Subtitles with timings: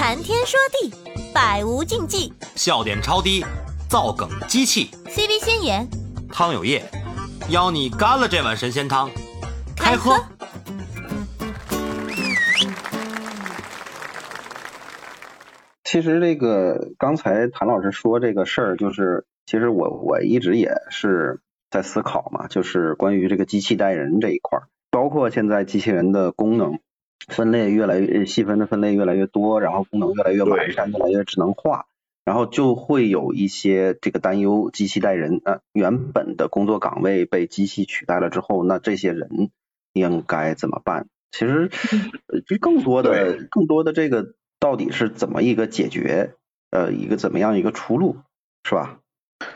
[0.00, 0.90] 谈天说地，
[1.34, 2.32] 百无禁忌。
[2.56, 3.44] 笑点超低，
[3.86, 4.86] 造梗机器。
[5.04, 5.86] CV 先言，
[6.32, 6.82] 汤有业，
[7.50, 9.10] 邀你干了这碗神仙汤，
[9.76, 10.18] 开喝。
[15.84, 26.78] 其实这个刚才谭老师说这个事儿，就是其实我我一直也是在思考嘛，就是关于这个机器代人这一块儿，包括现在机器人的功能
[27.28, 31.86] 分类越来越细分的分类越来越多，然后功能越来越完善，越来越智能化，
[32.24, 39.50] 然后就会有一些这个担忧，机器代人啊、呃，原本的工作岗位被机器取代了之后，那这些人
[39.92, 41.06] 应该怎么办？
[41.30, 41.70] 其实
[42.28, 44.34] 呃更多的更多的这个。
[44.60, 46.34] 到底是怎么一个解决？
[46.68, 48.18] 呃，一个怎么样一个出路，
[48.62, 48.99] 是吧？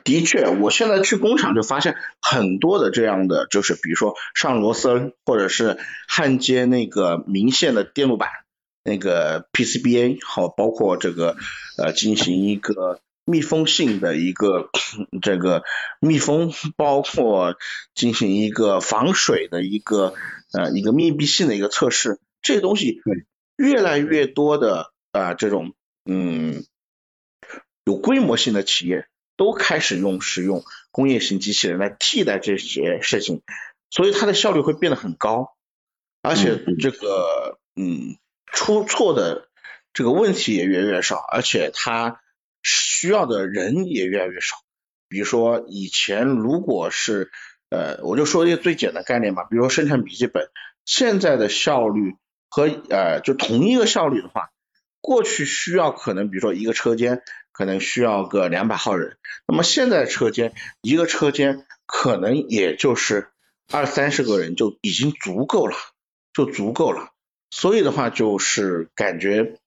[0.05, 8.31] 的确，我现在去工厂就发现很多的这样的，就是比如说上螺丝或者是焊接那个明线的电路板，
[8.83, 11.37] 那个 PCBA 好，包括这个
[11.79, 14.71] 呃进行一个密封性的一个
[15.23, 15.63] 这个
[16.01, 17.57] 密封，包括
[17.95, 20.15] 进行一个防水的一个
[20.53, 23.01] 呃一个密闭性的一个测试，这些东西
[23.57, 24.93] 越来越多的。
[25.15, 25.75] 啊，这种
[26.07, 26.65] 嗯
[27.85, 33.43] 有规模性的企业都开始用使用工业型机器人来替代这些事情，
[33.91, 35.55] 所以它的效率会变得很高，
[36.23, 39.49] 而且这个嗯出错的
[39.93, 42.21] 这个问题也越来越少，而且它
[42.63, 44.57] 需要的人也越来越少。
[45.09, 47.31] 比如说以前如果是
[47.71, 50.49] 呃，我就说一个最简单概念吧，比如说生产笔记本，
[50.85, 52.15] 现在的效率
[52.49, 54.51] 和呃就同一个效率的话。
[55.01, 57.21] 过去需要可能，比如说一个车间
[57.55, 59.17] 可能需要个两百号人，
[59.47, 60.53] 那么现在车间
[60.83, 63.31] 一个车间可能也就是
[63.73, 65.77] 二三十个人就已经足够了，
[66.35, 67.13] 就足够了。
[67.51, 69.61] 所以的话就是感觉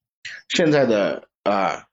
[0.49, 1.87] 现在的啊、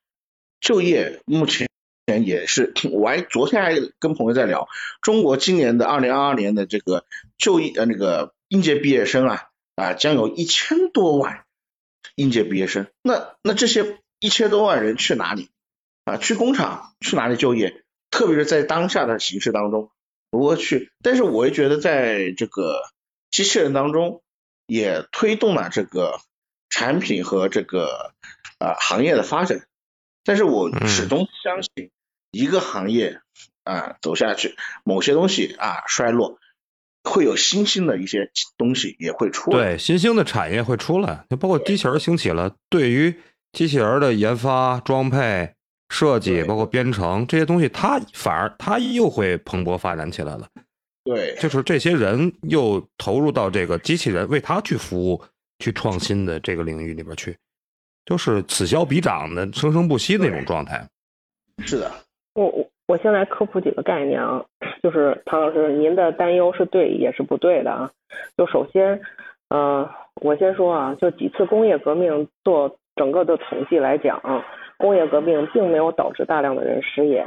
[0.61, 1.69] 就业目前
[2.07, 4.69] 也是，我还昨天还跟朋友在聊，
[5.01, 7.07] 中国今年的二零二二年的这个
[7.39, 11.45] 就业呃那个应届毕业生啊啊将有一千多万。
[12.17, 15.49] 应届毕业生，那那这些一千多万人去哪里
[16.05, 16.17] 啊？
[16.17, 17.83] 去工厂去哪里就业？
[18.11, 19.91] 特别是在当下的形势当中，
[20.31, 20.93] 如何去？
[21.03, 22.83] 但是我也觉得，在这个
[23.31, 24.23] 机器人当中，
[24.67, 26.21] 也推动了这个
[26.71, 28.13] 产品和这个
[28.59, 29.67] 啊行业的发展。
[30.25, 31.91] 但是我始终相信，
[32.31, 33.21] 一个行业
[33.65, 36.39] 啊走下去，某些东西啊衰落。
[37.07, 43.21] 会有新兴的一些东西也会出来，对，新兴的产业会出来，就包括机器人兴起了，对于
[43.53, 45.53] 机器人的研发、装配、
[45.95, 50.49] 设计，包括编程这些东西，它反而它又会蓬勃发展起来了。
[51.05, 55.23] 对，就是这些人又投入到这个机器人为他去服务、
[55.61, 57.37] 去创新的这个领域里边去，
[58.05, 60.85] 就是此消彼长的、生生不息那种状态。
[61.65, 61.91] 是的，
[62.35, 62.69] 我我。
[62.87, 64.45] 我先来科普几个概念啊，
[64.83, 67.91] 就是唐老师，您的担忧是对也是不对的啊。
[68.37, 69.01] 就首先，
[69.49, 69.89] 呃，
[70.21, 74.45] 我先说啊，就几次工业革命做整个的统计来讲、啊，
[74.85, 77.25] 工业革命并没有导致大量的人失业，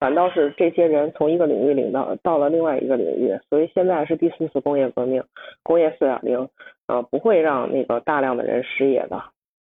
[0.00, 5.22] 反倒是这些人从一个领域领到到了另外一个领域，所以现在是第四次工业革命，
[5.62, 6.48] 工业四点零，
[6.88, 9.22] 呃，不会让那个大量的人失业的。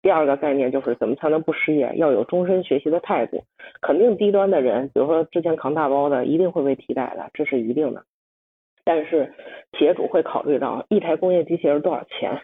[0.01, 1.93] 第二个概念就是怎么才能不失业？
[1.95, 3.45] 要有终身学习的态度。
[3.81, 8.03] 肯定低端的人，比如说之前扛大包的，一定会被替代的，这是一定的。
[8.83, 9.33] 但是
[9.71, 12.41] 企业主会考虑到一台工业机器人多少钱，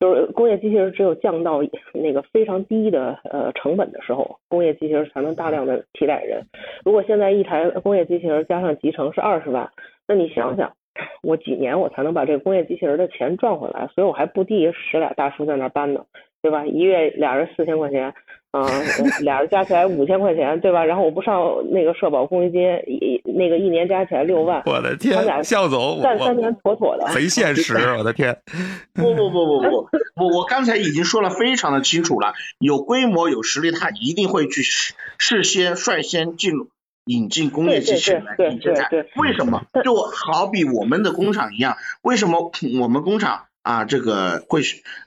[0.00, 1.60] 就是工业机器人只有降到
[1.92, 6.42] 那个非常低的呃成本的时候，工业机器人才能大量的替代人。
[6.84, 9.70] 如果现在一台工业机器人加上集成是二十万，
[10.08, 10.72] 那你想想。
[11.22, 13.86] 我几年我才能把这个工业机器人的钱赚回来？
[13.94, 16.04] 所以我还不低于十俩大叔在那搬呢，
[16.42, 16.66] 对吧？
[16.66, 18.12] 一月俩人四千块钱，
[18.52, 20.84] 啊、呃，俩人加起来五千块钱，对吧？
[20.84, 21.40] 然后我不上
[21.70, 24.62] 那个社保公积金，一那个一年加起来六万。
[24.66, 28.36] 我的天，向总，干三年妥妥的，贼现实， 我的天！
[28.94, 36.68] 不不不不不，我我刚才已经说了非常的清楚了，有规模有实力，他一定会去事先率先进入。
[37.06, 39.62] 引进工业机器人来引进产，为什么？
[39.82, 44.62] 就好比我们的工厂一样，为什么我们工厂啊这个会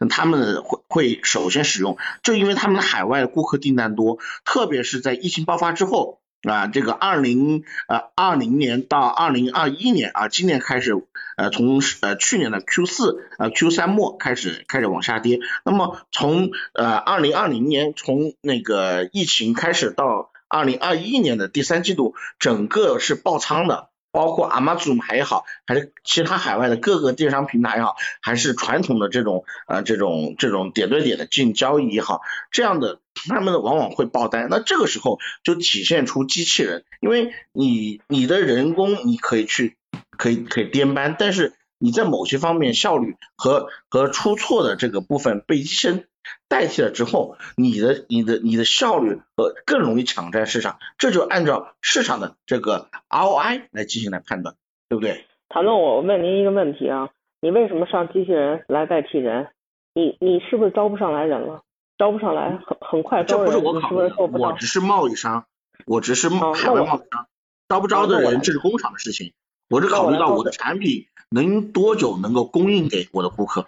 [0.09, 1.97] 他们会会首先使用？
[2.21, 10.93] 就因为他们的海外顾客订单多，特别是在疫情爆发之后啊，这个二零呃二零年到二零二一年啊，今年开始
[11.37, 32.21] 呃从呃去年的 Q 四呃 Q 三末开始开始往下跌，那么从呃二零二零年从那个疫情开始到二零二一年的第三季度，整个是爆仓的，包括 Amazon 还也好，还是其他海外的各个电商平台也好，还是传统的这种呃这种这种点对点的进交易也好，
[32.51, 34.47] 这样的他们往往会爆单。
[34.51, 39.77] 那这个时候就体现出机器人，因为你你的人工你可以去
[40.15, 46.07] 可以可以颠班，但是你在某些方面效率和和出错的这个部分被机器人
[46.47, 54.55] 代替了之后，你的你的你的效率和更容易抢占市场，这就按照市场的这个 ROI 来进行来判断，
[54.89, 55.25] 对不对？
[55.49, 57.09] 谭总，我问您一个问题啊，
[57.41, 59.47] 你为什么上机器人来代替人？
[59.93, 61.61] 你你是不是招不上来人了？
[61.97, 64.15] 招不上来，很很快招人，这不是我考虑的？
[64.39, 65.45] 我只是贸易商，
[65.85, 67.27] 我只是哦海外贸易商，
[67.69, 69.33] 招不招的人这是工厂的事情，
[69.69, 73.67] 我是考虑到我的产品能多久能够供应给我的顾客。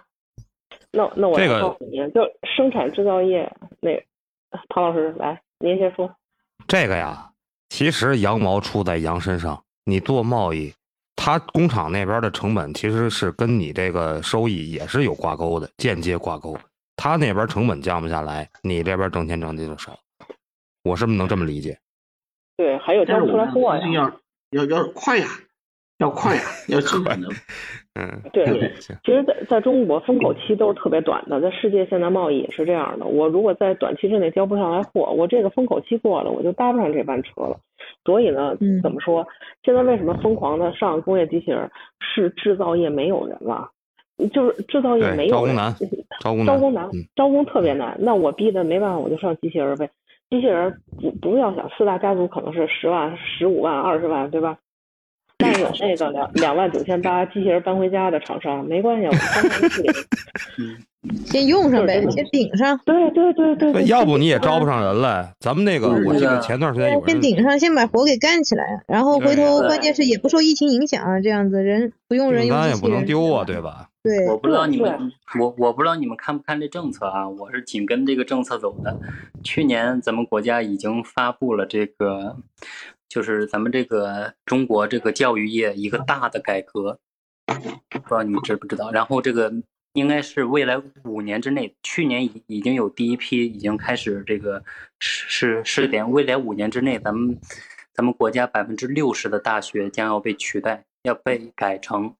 [0.96, 2.22] 那那我这个告诉您，就
[2.56, 3.90] 生产制造业那，
[4.70, 6.10] 唐老师来，您先说。
[6.66, 7.30] 这个呀，
[7.68, 9.62] 其实羊毛出在羊身上。
[9.84, 10.72] 你做贸易，
[11.14, 16.58] 它工厂那边的成本其实是跟你这个收益也是有挂钩的，间接挂钩。
[16.96, 19.96] 他那边成本降不下来，你这边挣钱挣的就少。
[20.82, 21.78] 我是不是能这么理解？
[22.56, 24.18] 对，还有交不出但是我们来货呀。
[24.50, 25.28] 要要要快呀，
[25.98, 27.30] 要快呀， 要尽可能。
[27.96, 28.44] 嗯，对，
[29.02, 33.06] 其实在在中国风口期都是特别短的，在世界现代贸易也是这样的。
[33.06, 37.56] 我如果在短期之内交不上来货，我这个风口期过了，我就搭不上这班车了。
[38.04, 39.26] 所以呢嗯，怎么说？
[39.64, 41.70] 现在为什么疯狂的上工业机器人？
[42.00, 43.68] 是制造业没有人了，
[44.32, 45.74] 就是制造业没有人，招工难
[46.20, 47.96] 招工难招工难嗯，招工特别难。
[47.98, 49.88] 那我逼的没办法，我就上机器人呗。
[50.28, 54.58] 机器人不不要想，四大家族可能是十万、十五万、二十万，对吧？
[55.56, 59.08] 但有那个两两万九千八机器人搬回家的厂商，没关系。
[61.24, 65.32] 先用上呗，先顶上，对对对对对，要不你也招不上人来。
[65.38, 73.88] 咱们那个，我记得前段时间有人先顶上，先把活给干起来，然后回头关键是也不受疫情影响啊，这样子人不用人用订单也不能丢啊，对吧？
[74.02, 77.28] 对，我不知道你们，我我不知道你们看不看这政策啊？
[77.28, 78.98] 我是紧跟这个政策走的。
[79.44, 82.36] 去年咱们国家已经发布了这个，
[83.08, 86.98] 就是咱们这个中国这个教育业一个大的改革，
[87.88, 88.90] 不知道你们知不知道？
[88.90, 89.52] 然后这个
[89.92, 94.62] 应该是未来五年之内，去年已已经有第一批已经开始这个
[94.98, 97.38] 试试点，未来五年之内，咱们
[97.94, 102.14] 咱们国家百分之六十的大学将要被取代，要被改成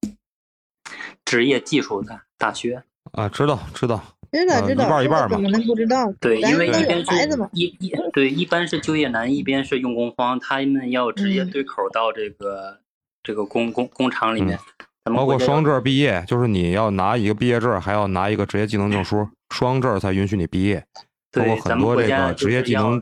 [1.24, 2.84] 职业技术的大学。
[3.12, 6.12] 啊，知道知道，知道知道，一半一半儿嘛这个怎么能不知道？
[6.20, 12.78] 对，因为一边是孩子嘛，一一对，一般是就业难，一边是用工荒，他们要直接嗯对口到这个、
[13.22, 14.58] 这个工工工厂里面。
[15.04, 20.84] 包括双证毕业，就是你要拿一个毕业证，还要拿一个职业技能证书，双证才允许你毕业。
[21.30, 23.00] 包括对，咱们很多这国家个职业技能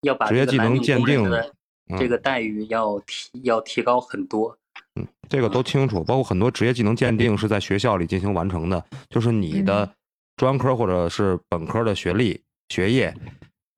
[0.00, 1.52] 要把职业技能鉴定的
[1.96, 4.58] 这嗯个待遇要提要提高很多。
[4.96, 9.88] 嗯这个都清楚，包括很多职业技能鉴定是在学校里进行完成的，就是你的
[10.36, 13.14] 专科或者是本科的学历、学业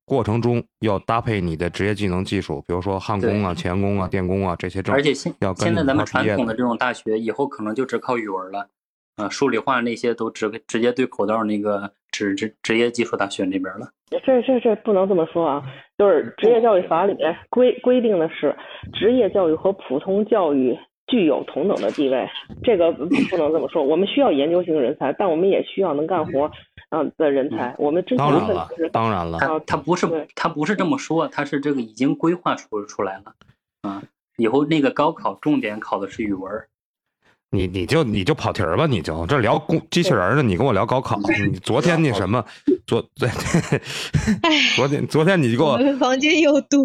[0.05, 8.69] 过程中要搭配你的职业技能技术，比如说焊工啊、钳工啊、电工啊这些证，而且现要跟现在咱们传统的这种大学，以后可能就只考语文了，
[9.17, 13.91] 啊，数理化那些都直直接对口到那个职职职业技术大学那边了。
[14.09, 15.63] 这这这不能这么说啊，
[15.99, 18.57] 就是职业教育法里面规规定的是，
[18.93, 22.29] 职业教育和普通教育具有同等的地位，
[22.65, 23.83] 这个不不能这么说。
[23.83, 26.51] 我们需要研究型人才，但我们也需要能干活
[26.91, 27.75] 嗯的人才。
[27.79, 33.35] 我们之前当然了，当然了，他他不是他不是这么说，他是这个已经规划出出来了，
[33.83, 34.03] 啊，
[34.37, 36.53] 以后那个高考重点考的是语文，
[37.51, 41.17] 你你就你就跑题儿吧，你就这聊工机器人儿呢，你跟我聊高考，
[41.49, 42.45] 你昨天那什么，
[42.85, 43.29] 昨昨
[44.75, 46.85] 昨天昨天你就给我我房间有毒，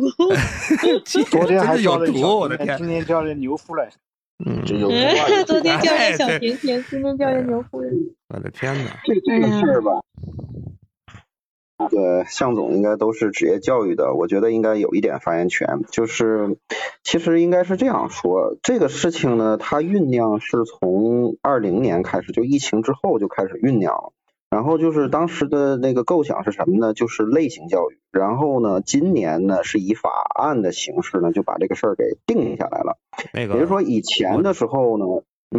[1.25, 3.89] 昨天还有毒，我的天，今天教了牛夫了。
[4.45, 7.93] 嗯，这有文化有昨天教练小甜甜，今天教练牛夫人。
[8.29, 10.01] 我的天哪，这这个事儿吧，
[11.77, 15.81] 那个向总应该都是职业教育的，我觉得应该有一点发言权。
[15.91, 16.57] 就是
[17.03, 24.13] 其实应该是这样说，这个事情呢，它酝酿是从二零年开始，就疫情之后就开始酝酿了。
[24.51, 26.93] 然后就是当时的那个构想是什么呢？
[26.93, 27.97] 就是类型教育。
[28.11, 32.97] 然后呢，今年呢是以法案的形式呢就把这个事儿给定下来了。
[33.33, 35.05] 那个也就是说，以前的时候呢，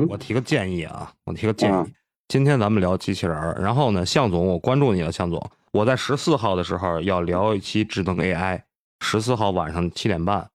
[0.09, 1.75] 我提个建议啊，我提个建议。
[1.75, 1.93] 嗯
[2.29, 5.39] 今天咱们聊机器人儿，然后呢，向总，我关注你了，向总。
[5.71, 8.63] 我在十四号的时候要聊一期智能 AI，
[9.01, 10.49] 十四号晚上七点半，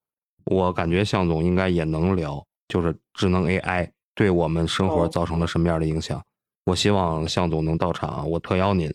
[0.46, 6.20] 我感觉向总应该也能聊，就是智能 AI 对我们生活哦造成了什么样的影响。
[6.68, 8.94] 我希望向总能到场，我特邀您，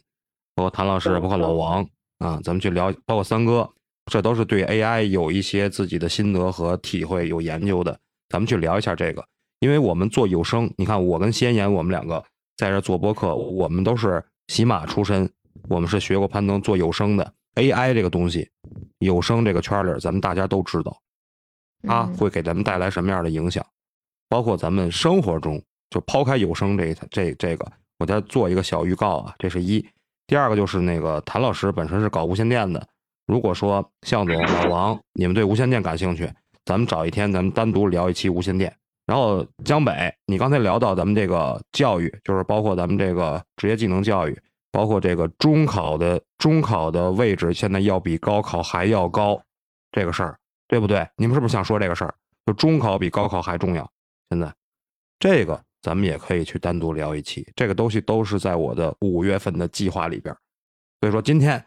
[0.55, 1.83] 包括谭老师，嗯包括老王
[2.19, 3.67] 啊，咱们去聊，包括三哥，
[4.11, 7.99] 这都是对 AI 有一些自己的心得和体会、有研究的，
[8.29, 9.25] 咱们去聊一下这个。
[9.61, 12.23] 因为我们做有声，你看我跟先言，我们两个
[12.59, 15.27] 在这做播客，我们都是喜马出身，
[15.71, 18.51] 我们是学过攀登做有声的，AI 这个东西，
[18.99, 20.95] 有声这个圈里，咱们大家都知道，
[21.85, 23.65] 它会给咱们带来什么样的影响，
[24.29, 29.87] 包括咱们生活中，就抛开有声这这这个，我再做一个小预告啊，这是一。
[30.27, 32.83] 第二个就是那个谭老师本身是搞无线电的，
[33.27, 36.27] 如果说向总、老王你们对无线电感兴趣，
[36.65, 38.75] 咱们找一天咱们单独聊一期无线电。
[39.05, 49.39] 然后江北，你刚才聊到咱们这个教育，就是包括咱们这个职业技能教育，包括这个中考的中考的位置，现在要比高考还要高，
[49.91, 51.07] 这个事儿对不对？
[51.17, 52.15] 你们是不是想说这个事儿？
[52.47, 53.87] 就中考比高考还重要？
[54.31, 54.51] 现在
[55.19, 60.35] 这个咱们也可以去单独聊一期，这个东西都是在我的五月份的计划里边。
[61.01, 61.63] 所以说今天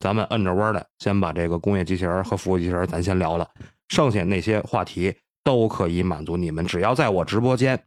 [0.00, 3.48] 咱们摁着窝的，先把这个工业机器人和服务机器人咱先聊了，
[3.88, 5.16] 剩下那些话题。
[5.42, 7.82] 都可以满足你们，只要在我直播间，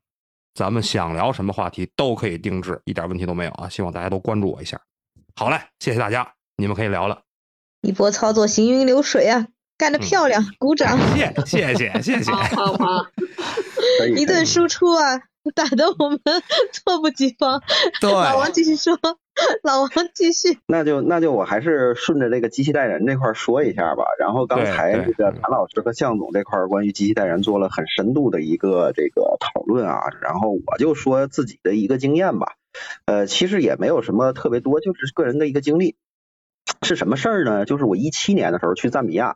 [0.55, 3.69] 咱们想聊什么话题都可以定制，一点问题都没有啊！
[3.69, 4.81] 希望大家都关注我一下。
[5.35, 7.21] 好嘞，谢谢大家，你们可以聊了。
[7.81, 9.47] 一波操作行云流水啊，
[9.83, 10.97] 干得漂亮，鼓掌！
[11.45, 12.31] 谢谢谢谢谢，
[14.15, 15.19] 一顿输出啊，
[15.53, 16.21] 打得我们
[16.71, 17.61] 猝不及防。
[17.99, 18.97] 对，老王继续说。
[19.63, 24.05] 老王继续，那就那就我还是顺着这个机器代人这块说一下吧。
[24.19, 30.03] 然后刚才这个谭老师和向总这块关于机器代人做了很深度的一个这个讨论啊。
[30.21, 32.53] 然后我就说自己的一个经验吧，
[33.05, 35.97] 呃，其实也没有什么特别多，就是个人的一个经历。
[36.83, 37.65] 是什么事儿呢？
[37.65, 39.35] 就是我一七年的时候去赞比亚，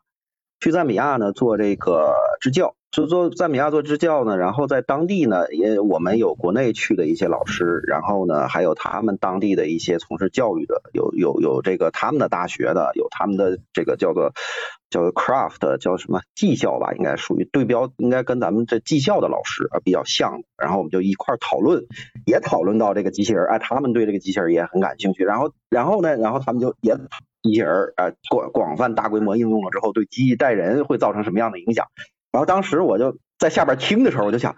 [0.59, 2.75] 去赞比亚呢做这个支教。
[2.89, 14.31] 就做赞比亚做支教呢，然后在当地呢，也我们有国内去的一些老师，然后呢，还有他们当地的一些从事教育的，有有有这个他们的大学的，有他们的这个叫做
[14.89, 20.41] 叫做 craft 叫什么技校吧，应该属于对标，应该跟咱们这技校的老师啊比较像。
[20.57, 21.83] 然后我们就一块讨论，
[22.25, 25.23] 也讨论到这个机器人，哎，他们对这个机器人也很感兴趣。
[25.23, 26.95] 然后然后呢，然后他们就也
[27.43, 31.85] 机器人啊广广泛大规模应用了之后，对机器带人会造成什么样的影响？
[32.31, 34.55] 然后当时我就在下边听的时候，我就想，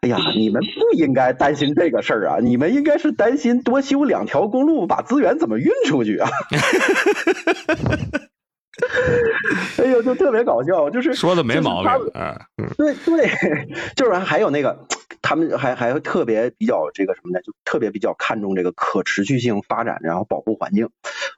[0.00, 6.28] 哎呀，你们不应该担心这个事儿啊，你们应该是担心多修两条公路，把资源怎么运出去啊？
[9.78, 12.68] 哎呦，就特别搞笑，就是说的没毛病嗯。
[12.76, 13.28] 对对，
[13.94, 14.86] 就是还有那个，
[15.22, 17.40] 他们还还特别比较这个什么呢？
[17.42, 20.88] 就特别比较看重这个可持续性发展，然后保护环境。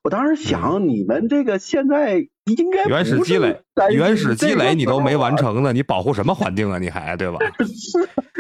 [0.03, 6.79] 我当时想，你们这个现在应该原始积累，原始积累你都没完成呢，你保护什么环境啊？
[6.79, 7.39] 你还对吧？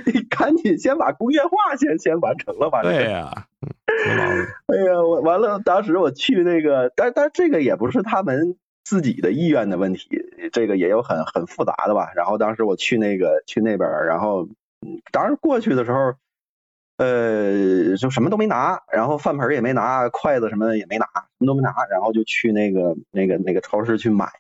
[0.06, 2.82] 你赶紧先把工业化先先完成了吧？
[2.82, 3.46] 对呀。
[4.66, 8.56] 哎呀，我完了，当时我去那个，但但这个也不是他们。
[8.86, 10.08] 自己的意愿的问题，
[10.52, 12.12] 这个也有很很复杂的吧。
[12.14, 14.48] 然后当时我去那个去那边，然后
[15.10, 16.14] 当时过去的时候，
[16.96, 24.30] 呃，就什么都没拿，然后饭盆也没拿，筷子什么的也没拿，什么都没拿，然后就去那个那个那个超市去买。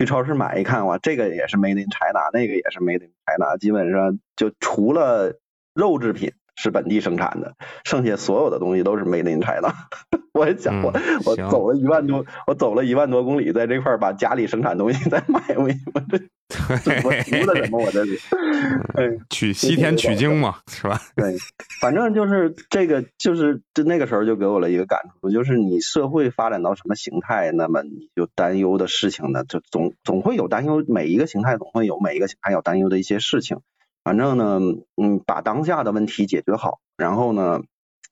[0.00, 5.38] 去超市买一看，哇，这个也是 Made in China，那个也是 Made in China，基本上就除了
[5.72, 6.32] 肉制品。
[6.56, 9.72] 是本地生产的，剩下所有的东西都是 made in China。
[10.34, 10.92] 我想，过
[11.24, 16.18] 我走了一万多，我走了一万多公里，在这块把家里生产东西再卖回去，我这
[17.06, 17.78] 我图的什么？
[17.78, 18.18] 我这是，
[18.96, 21.00] 对，取西天取经嘛，是吧？
[21.14, 21.36] 对，
[21.80, 33.60] 反正就是这个，就是就那个时候就给我了一个感触，就是你社会发展到什么形态，那么你就担忧的事情呢，就总总会有担忧，每一个形态总会有每一个形态要担忧的一些事情。
[34.04, 34.60] 反正呢，
[34.96, 37.62] 嗯，把当下的问题解决好，然后呢，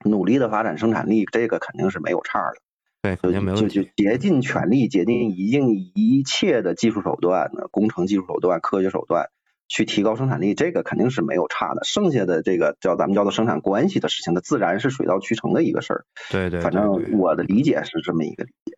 [0.03, 2.55] 努力的发展生产力，这个肯定是没有差的。
[3.03, 3.75] 对，肯定没问题。
[3.75, 9.29] 就就竭尽全力，竭尽一定一切的技术手段、工程技术手段、科学手段
[9.67, 11.83] 去提高生产力，这个肯定是没有差的。
[11.83, 16.05] 剩下的这个叫咱们叫做生产关系的事情，它自然是水到渠成的一个事儿。
[16.31, 16.61] 对对。
[16.61, 18.73] 反正我的理解是这么一个理解。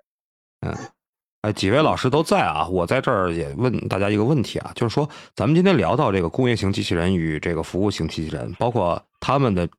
[0.61, 0.73] 嗯。
[1.45, 2.67] 哎，几位老师都在啊！
[2.67, 9.69] 我在这儿也问大家一个问题啊，就是说，咱们今天聊到这个工业型机器人与这个服务型机器人，包括他们的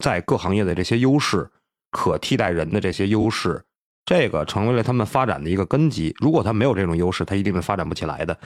[0.00, 1.48] 在各行业的这些优势、
[1.92, 3.64] 可替代人的这些优势，
[4.04, 6.12] 这个成为了他们发展的一个根基。
[6.18, 8.36] 如果他没有这种优势，他一定是发展不起来的。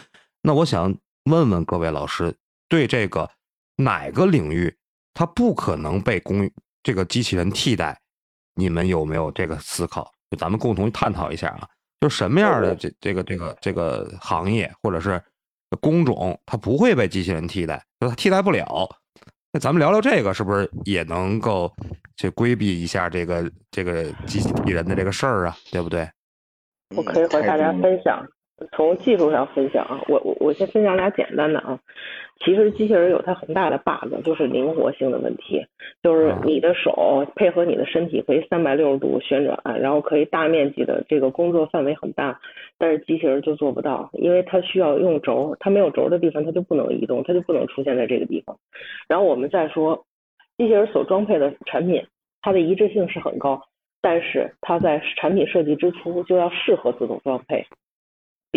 [0.42, 0.95] 那我想
[1.30, 2.35] 问问各位老师，
[2.68, 3.30] 对这个
[3.76, 4.76] 哪个领域
[5.14, 6.50] 它不可能被工
[6.83, 7.99] 这个机器人替代，
[8.54, 10.12] 你们有没有这个思考？
[10.30, 11.66] 就咱们共同探讨一下啊。
[12.00, 15.21] 就什么样的这这个这个这个行业或者是
[15.81, 18.88] 工种，它不会被机器人替代，它替代不了。
[19.53, 21.73] 那咱们聊聊这个，是不是也能够
[22.17, 25.57] 去规避一下这个这个机器人的这个事儿啊？
[25.71, 26.09] 对不对？
[26.95, 28.25] 我可以和大家分享，
[28.73, 31.79] 从技术上分享啊，我我我先分享俩简单的啊。
[32.45, 35.67] 其实机器人有它很大的 bug，就是灵活性的问题，
[36.03, 42.41] 就是你的手配合你的身体可以三百六十度旋转，然后可以大面积的这个工作范围很大，
[42.79, 48.59] 但是机器人就做不到，因为它需要用轴，它没有轴的地方它就不能移动，它就不能出现在这个地方。
[49.09, 50.05] 然后我们再说，
[50.59, 52.07] 机器人所装配的产品，
[52.43, 53.63] 它的一致性是很高，
[54.03, 57.67] 但是它在产品设计之初就要适合自动装配。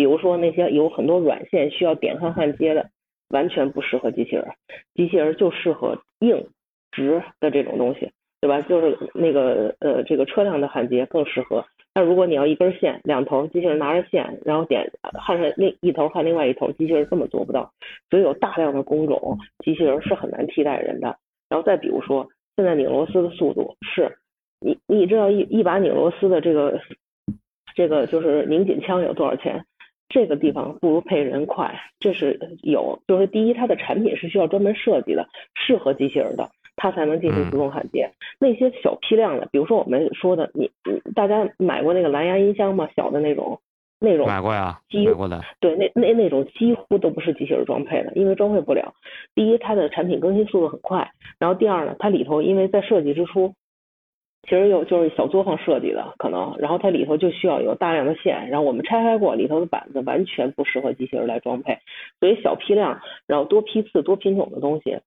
[0.00, 2.88] 比如说那些有很多软线需要点焊焊接的，
[3.28, 4.46] 完全不适合机器人，
[4.94, 6.46] 机器人就适合硬
[6.90, 8.62] 直的这种东西，对吧？
[8.62, 11.66] 就是那个呃这个车辆的焊接更适合。
[11.94, 17.70] 那如果你要一根线两头，机器人拿着线，然后点焊上另一头焊另外一头，机器人根本做不到。
[18.08, 21.14] 所以有大量的工种，机器人是很难替代人的。
[21.50, 22.26] 然后再比如说，
[22.56, 24.16] 现在拧螺丝的速度是，
[24.60, 26.80] 你你知道一一把拧螺丝的这个
[27.74, 29.62] 这个就是拧紧枪有多少钱？
[30.10, 38.10] 这个地方不如配人快，这是有，就是第一，它的产品是需要专门设计的，适合机器人的，它才能进行自动焊接。
[38.40, 40.70] 那些小批量的，比如说我们说的，你
[41.14, 42.88] 大家买过那个蓝牙音箱吗？
[42.96, 43.60] 小的那种，
[44.00, 45.40] 那种买过呀，买过的。
[45.60, 48.94] 对，那那那种几乎都不是机器人装配的，因为装配不了。
[49.36, 53.54] 第一，它的产品更新速度很快，然后第二呢，它里头因为在设计之初。
[54.48, 61.78] 其实有就是小作坊设计的可能，然后它里头就需要有大量的线，然后我们拆开过里头的板子，完全不适合机器人来装配，
[62.18, 64.98] 所以小批量，然后多批次、多品种的东西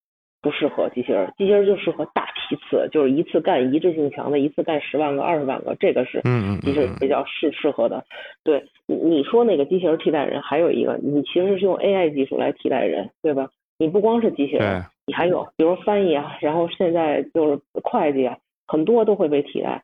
[0.42, 6.22] 不适合机器人，机器人就适合大批次，就是一次干一致性强的，一次干十万个、二十万个，这个是
[6.62, 8.06] 机器人比较适适合的。
[8.44, 13.50] 对，你说那个机器人替代人，还有一个，你其实是用 AI 技术来替代人，对吧？
[13.80, 18.38] 你不光是机器人，你还有比如翻译啊，然后现在就是会计啊。
[18.68, 19.84] 很多都会被替代，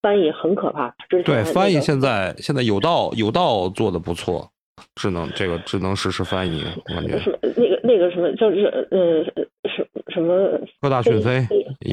[0.00, 0.94] 翻译很可怕。
[1.08, 4.50] 对，翻译现在现在有道有道做的不错，
[4.94, 9.24] 智能这个智能实时翻译，我感觉是那个那个什么就是呃
[9.68, 11.46] 什什么科大讯飞，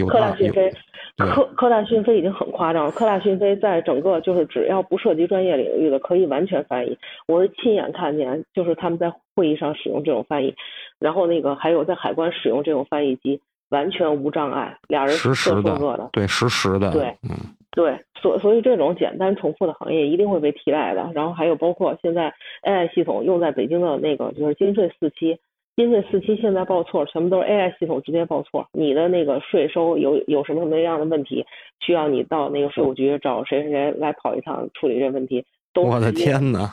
[0.08, 0.72] 科大讯飞，
[1.18, 2.92] 科科大讯飞已经很夸张了。
[2.92, 6.98] 科大讯飞在整个就是只要不涉及专业领域的，可以完全翻译。
[7.28, 10.56] 我是亲眼看见，就是他们在会议上使用这种翻译，
[11.00, 13.42] 然后那个还有在海关使用这种翻译机。
[13.70, 17.38] 完全无障碍，俩人各做各的，对，实时的，对，嗯，
[17.72, 21.10] 对，所所以这种简单重复的行业一定会被替代的。
[21.14, 25.38] 然后还有包括现在 AI 系统用在北京的那个就是金税四期，
[25.76, 31.46] 金税四期现在报错全部都是 AI 系统直接报错，你的那个税收有有什么什么样的问题，
[31.80, 35.46] 需要你到那个税务局找谁谁谁来跑一趟处理这问题。
[35.72, 36.68] 都我的天哪，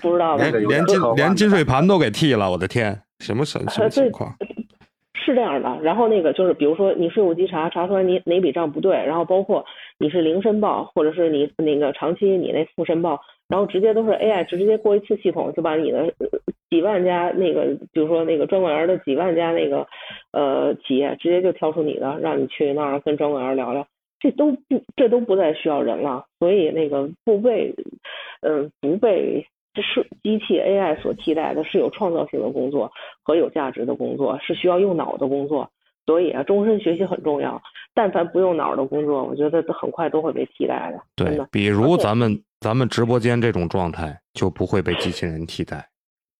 [0.00, 4.32] 不知道连连金连金税盘都给替了，我的天，什么什什么情况？
[5.32, 9.64] 是这样的，然后那个就是，比如说你税务稽查查出来你哪笔账不对，然后包括
[9.98, 16.12] 你是零申报，或者是你那个长期你那负申报，然后直接都是 AI 直接过一次系统就把你的
[16.70, 19.86] 几万家那个，比如说那个专管员的几万家那个
[20.32, 23.86] 呃企业直接就挑出你的，让你去那儿跟专管员聊聊，
[24.20, 27.74] 这都不这都不再需要人了，所以那个不被
[28.42, 29.46] 嗯不被。
[29.74, 32.90] 这是机器 AI 所替代的，是有创造性的工作
[33.22, 35.70] 和有价值的工作，是需要用脑的工作。
[36.04, 37.62] 所以啊，终身学习很重要。
[37.94, 41.00] 但凡不用脑的工作，我觉得很快都会被替代的。
[41.14, 45.88] 对，比如咱们咱们直播间这种状态，就不会被机器人替代。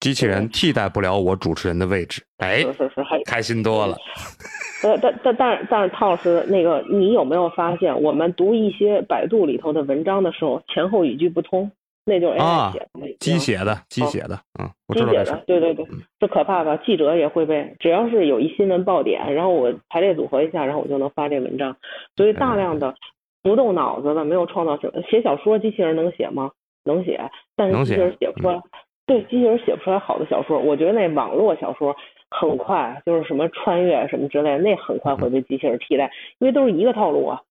[0.00, 2.20] 机器人替代不了我主持人的位置。
[2.38, 3.96] 哎，是是是，开心多了。
[4.82, 11.70] 呃，但但但是但是，汤老师，那个你有没有发现，我们读一些百度里头的文章的时候，前后语句不通？
[12.04, 15.86] 那就是 AI 写的，机写的，机写的，嗯，机写的，对对对，
[16.18, 16.76] 这可怕吧？
[16.78, 21.76] 记者也会被，只要是有一新闻爆点，然后我排列组合一下，然后我就能发这文章。
[22.16, 22.94] 所以大量的
[23.42, 26.50] 不动脑子的、没有创造性，写小说，机器人能写吗？
[26.84, 27.20] 能写，
[27.54, 28.60] 但是机器人写不出来。
[29.06, 30.58] 对，机器人写不出来好的小说。
[30.58, 31.94] 我觉得那网络小说
[32.30, 36.10] 很快，就是什么穿越什么之类，那很快会被机器人替代，
[36.40, 37.42] 因为都是一个套路啊。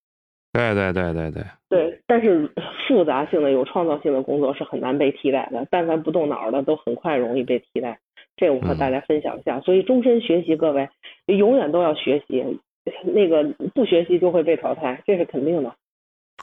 [0.54, 2.52] 对对对对对对，但是
[2.88, 5.66] 复杂性的、有创造性的工作是很难被替代的。
[5.72, 8.00] 但凡不动脑的，都很快容易被替代。
[8.36, 9.62] 这我和大家分享一下。
[9.62, 10.90] 所以终身学习，各位
[11.28, 12.60] 永远都要学习。
[13.14, 13.44] 那个
[13.76, 15.72] 不学习就会被淘汰，这是肯定的。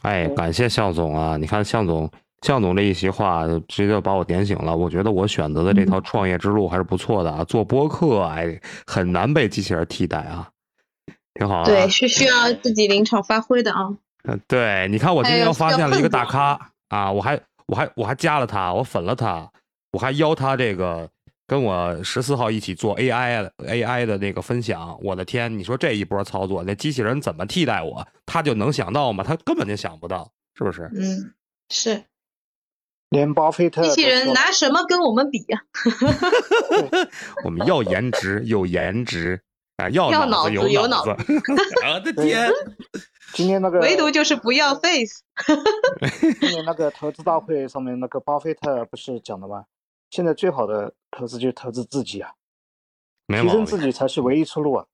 [0.02, 1.36] 哎，感谢向总啊！
[1.36, 2.08] 你看向总，
[2.42, 4.76] 向总这一席话，直接把我点醒了。
[4.76, 7.42] 我觉得我选择的这套创业之路还是不错的啊。
[7.42, 10.48] 做播客，哎，很难被机器人替代啊。
[11.38, 13.96] 挺好，对，是需要自己临场发挥的啊。
[14.24, 19.48] 嗯，对，你看我今天又发现了一个大咖啊，我还我还我还加了他，我粉了他，
[19.92, 21.08] 我还邀他这个
[21.46, 24.98] 跟我十四号一起做 AI AI 的那个分享。
[25.00, 28.06] 我的天，你说这一波操作，那机器人怎么替代我？
[28.26, 29.22] 他就能想到吗？
[29.22, 30.90] 他根本就想不到，是不是？
[30.92, 31.32] 嗯，
[31.70, 32.02] 是。
[33.10, 35.62] 连巴菲特机器人拿什么跟我们比呀、
[37.42, 39.40] 我们要颜值有颜值
[39.78, 41.24] 啊，要要脑脑子有脑有子。
[41.86, 42.50] 我的天！
[43.32, 45.22] 今天那个唯独就是不要 face。
[46.40, 49.64] 今年那个投资大会上面，那个巴菲特不是讲的吗？
[50.10, 52.32] 现在最好的投资就是投资自己啊，
[53.28, 54.84] 提升没毛病，自己才是唯一出路啊。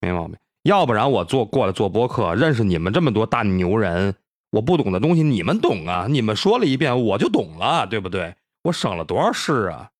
[0.00, 0.36] 没毛病。
[0.62, 4.16] 要不然我做过来做播客，认识你们这么多大牛人，
[4.50, 8.34] 我不懂的东西你们懂啊，你们说了一遍我就懂了，对不对？
[8.64, 9.90] 我省了多少事啊！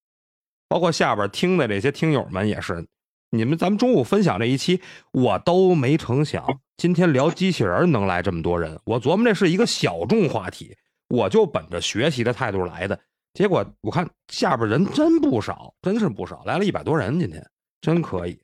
[0.69, 2.85] 包括下边听的这些听友们也是，
[3.31, 4.81] 你们咱们中午分享这一期，
[5.13, 10.77] 我都没成想，今天聊机器人能来这么多人，我琢磨这是一个小众话题，
[11.09, 12.99] 我就本着学习的态度来的，
[13.35, 17.45] 结果我看下边人真不少，真是不少，来了一百多人，今天
[17.81, 18.41] 真可以。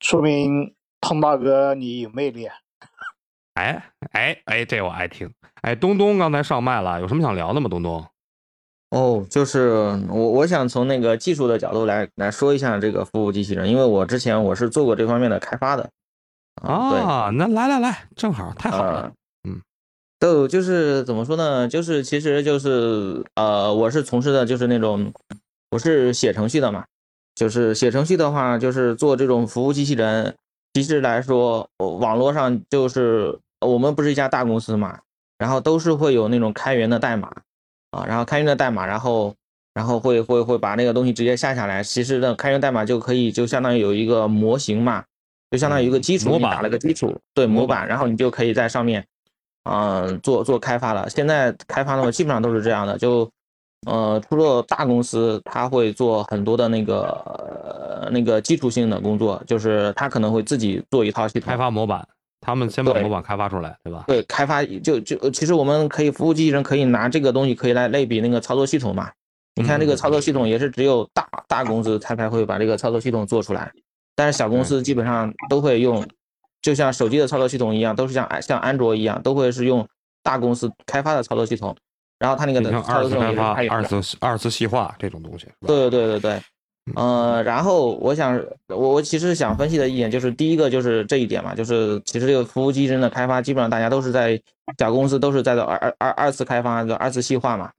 [0.00, 2.54] 说明汤大哥你有魅力啊！
[3.54, 5.28] 哎哎哎，这我爱听。
[5.62, 7.68] 哎，东东刚才上麦了，有什么想聊的吗？
[7.68, 8.06] 东东，
[8.90, 9.68] 哦，就是
[10.08, 15.90] 我我想从那个技术的角度来来说一下这个服务机器人，因为我之前我是做过这方面的开发的。
[16.62, 19.12] 对啊，那来来来，正好，太好了。
[19.48, 19.60] 嗯，
[20.18, 21.68] 都就是怎么说呢？
[21.68, 25.12] 就是其实就是呃，我是从事的就是那种，
[25.70, 26.84] 我是写程序的嘛，
[27.34, 30.34] 就是写程序的话，就是做这种服务机器人。
[30.74, 34.98] 其实来说，呃网络上就是我们不是一家大公司嘛，
[35.38, 37.30] 然后都是会有那种开源的代码
[37.90, 39.34] 啊，然后开源的代码，然后
[39.74, 41.82] 然后会会会把那个东西直接下下来。
[41.82, 45.04] 其实呢，开源代码就可以就相当于有一个模型嘛，
[45.50, 49.04] 就相当于一个基础，模板你打了个基础，对模板，然后你就可以在上面，
[49.64, 51.08] 嗯、做做开发了。
[51.08, 53.30] 现在开发的话，基本上都是这样的，就
[53.86, 57.02] 呃，除了大公司，他会做很多的那个、
[58.02, 62.06] 呃、那个基础性的工作，就是他可能会自己做一套系统，开发模板，
[62.40, 64.04] 他们先把模板开发出来，对吧？
[64.06, 69.10] 对，开发就就其实我们可以服务机器人可以拿这个东西可以来类比那个操作系统嘛。
[69.54, 73.72] 你看这个操作系统也是只有大大公司它才会把这个操作系统做出来，
[74.14, 76.06] 但是小公司基本上都会用，
[76.62, 79.84] 就像手机的操作系统一样，都是像像安卓一样，都会是用
[80.22, 81.76] 大公司开发的操作系统，
[82.20, 83.74] 然后它那个的操作系统也是二次开发。
[83.74, 85.66] 二次二次细化这种东西，对？
[85.66, 86.42] 对对对对，
[86.94, 94.40] 呃，然后我想，我我其实想分析的一点就是，第一个就是这一点嘛，就是其实这个服务机器人的开发，基本上大家都是在
[94.78, 97.70] 小公司都是在做二二二二次开发的二次细化嘛。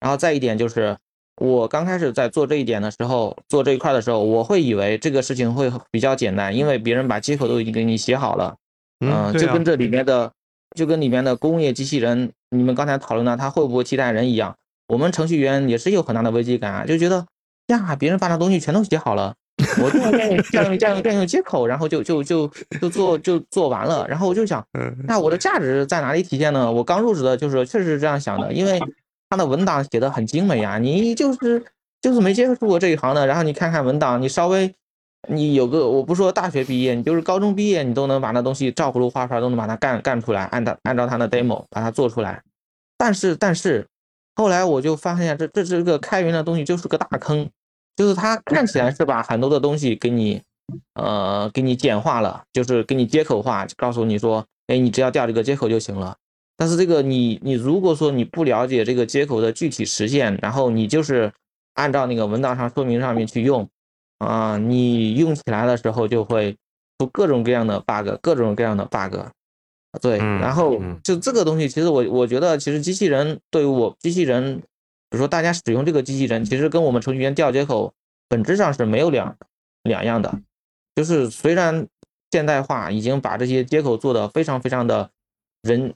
[0.00, 0.96] 然后再一点就是，
[1.36, 8.56] 我刚开始在做这一点的时候，做这一块的时候，我会以为这个事情会比较简单，因为别人把接口都已经给你写好了，
[9.00, 10.30] 嗯，啊就跟这里面的，
[10.76, 14.56] 就跟里面的工业机器人，你们刚才讨论的它会不会替代人一样，
[14.88, 17.24] 我们程序员也是有很大的危机感啊，就觉得
[17.72, 19.34] 呀，别人把那东西全都写好了，
[19.82, 26.70] 我就这样这样占用占用接口，然后就就就就做就做完了，然后我就想，嗯那我的价值在哪里体现呢？
[26.70, 28.80] 我刚入职的就是确实是这样想的，因为
[29.30, 31.64] 他的文档写的很精美呀，你就是
[32.00, 34.74] 就是没接触过这一行的，然后你看看文档，你稍微
[35.28, 42.42] 你有个我不说大学毕业，你就是高中毕业，你都能把那东西照葫芦画瓢都能把它干干出来，按照按照他的 demo 把它做出来。
[42.98, 43.86] 但是但是
[44.34, 47.48] 后来我就发现这这这个开源的东西就是个大坑，
[47.96, 50.40] 就是它看起来是把很多的东西给你
[50.94, 56.16] 呃给你简化了，就是给你接口化，告诉你说，哎，你只要调这个接口就行了。
[56.56, 61.32] 但是这个你你如果说你不了解这个接口的具体实现，然后你就是
[61.74, 63.68] 按照那个文档上说明上面去用，
[64.18, 66.56] 啊、你用起来的时候就会
[66.98, 69.18] 出各种各样的 bug，各种各样的 bug。
[70.00, 74.62] 对，嗯然后嗯就这个东西，其实我我觉得，其实机器人对于我机器人，
[75.12, 77.92] 比如说大家使用这个机器人，其实跟我们程序员调接口
[78.30, 79.36] 本质上是没有两
[79.82, 80.40] 两样的。
[80.94, 81.86] 就是虽然
[82.30, 85.10] 现代化已经把这些接口做得非常非常的
[85.60, 85.92] 人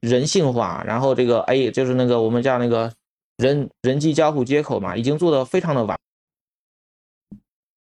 [0.00, 2.92] 人性化，然后这个 A 就是那个我们叫那个
[3.36, 5.98] 人人机交互接口嘛，已经做得非常的完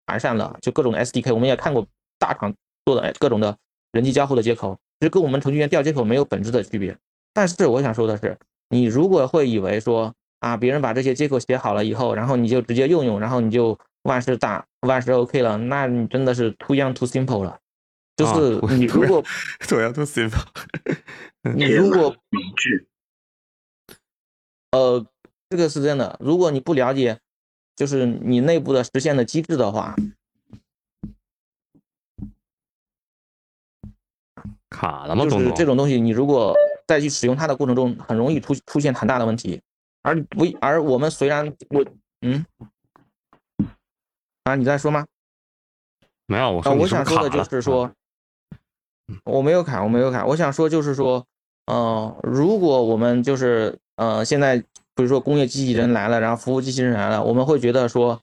[0.06, 1.86] 完善了，就各种 SDK，我们也看过
[2.18, 2.52] 大厂
[2.84, 3.56] 做的各种的
[3.92, 6.98] 人机交互的接口，其实跟我们程序员调接口没有本质的区别。
[7.32, 8.36] 但是我想说的是，
[8.70, 10.12] 你如果会以为说
[10.44, 17.58] 啊，别人把这些接口写好了以后，然后你就直接用用，然后你就万事大万事 OK 了，那你真的是 too young too simple 了。
[18.14, 19.24] 就啊是你 如果
[19.66, 20.44] 对呀，都 simple。
[21.56, 22.14] 你如果
[24.72, 25.06] 呃，
[25.48, 27.18] 这个是真的，如果你不了解
[27.74, 29.96] 就是你内部的实现的机制的话，
[34.68, 35.24] 卡了吗？
[35.24, 36.54] 就是这种东西，你如果
[36.86, 39.62] 再去使用它的过程中，很容易出出现很大的问题。
[40.04, 41.84] 而不而我们虽然我
[42.20, 42.44] 嗯
[44.44, 45.06] 啊，你在说吗？
[46.26, 47.30] 没有，我我想说的？
[47.30, 47.90] 就是说，
[49.24, 50.26] 我没有卡，我没有卡。
[50.26, 51.26] 我想说就是说，
[51.66, 58.20] 呃，如果我们就是呃现在比如说工业机器人来了，然后服务机器人来了，我们会觉得说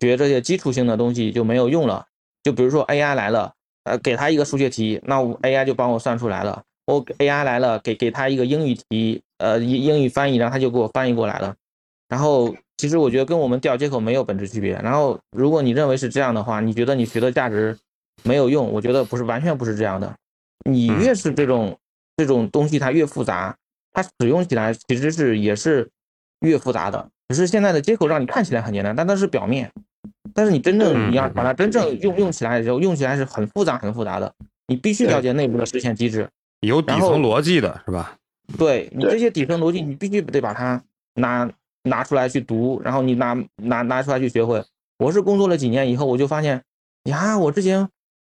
[0.00, 2.06] 学这些基础性的东西就没有用了。
[2.44, 6.62] 就比如说 AI 来了，呃，给他一个数学题，那我 AI 就帮我算出来了。
[6.86, 11.54] 我 AI 来了，给给他一个英语题，呃，英英语翻译，然后他就给我翻译过来了。
[12.08, 14.74] 然后其实我觉得跟我们调接口没有本质区别。
[14.82, 17.76] 然后如果你认为是这样的话，你觉得你学的价值
[18.22, 18.72] 没有用？
[18.72, 20.14] 我觉得不是，完全不是这样的。
[20.68, 21.78] 你越是这种
[22.16, 23.56] 这种东西，它越复杂，
[23.92, 25.88] 它使用起来其实是也是
[26.40, 27.08] 越复杂的。
[27.28, 29.70] 只是现在的接口让你看起来很简单，但它是表面。
[30.32, 34.32] 但是你真正你要把它真正用用起来的时候，用起来是很复杂很复杂的。
[34.68, 36.28] 你必须了解内部的实现机制，
[36.60, 38.16] 有底层逻辑的是吧？
[38.58, 40.82] 对你这些底层逻辑，你必须得把它
[41.14, 41.50] 拿
[41.82, 44.64] 拿出来去读，然后你拿拿拿出来去学会。
[44.98, 46.62] 我是工作了几年以后，我就发现
[47.04, 47.88] 呀，我之前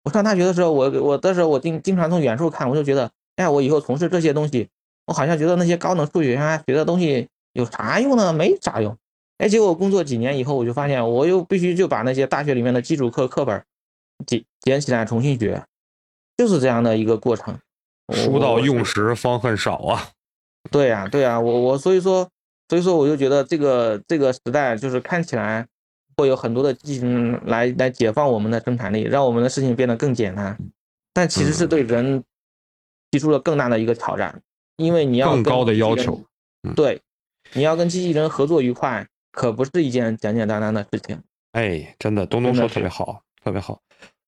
[0.03, 4.69] 我上大学的时候，我我的时候我经经常从远处看，我就觉得，哎呀，我以后从事这些东西，
[5.07, 8.31] 我好像觉得那些高等数学啊学的东西有啥用呢？
[8.31, 8.95] 没啥用。
[9.37, 13.63] 哎，结果工作几年以后，我就发现，我又必须就把那些大学里面的基础课课本
[14.27, 15.63] 捡捡起来重新学，
[16.37, 17.57] 就是这样的一个过程。
[18.09, 20.09] 书到用时方恨少啊！
[20.71, 22.27] 对呀，对呀，我我所以说，
[22.69, 25.65] 所以说我就觉得这个这个时代就是看起来
[26.17, 30.57] 会有很多的机器人来来解放我们的生产力，让我们的事情变得更简单，
[31.13, 32.23] 但其实是对人
[33.11, 34.41] 提出了更大的一个挑战，
[34.77, 36.21] 因为你要更高的要求。
[36.75, 37.01] 对，
[37.53, 39.07] 你要跟机器人合作愉快。
[39.33, 41.17] 可不是一件简简单单的事情。
[41.53, 43.79] 哎，真的，东东说特别好，特别好。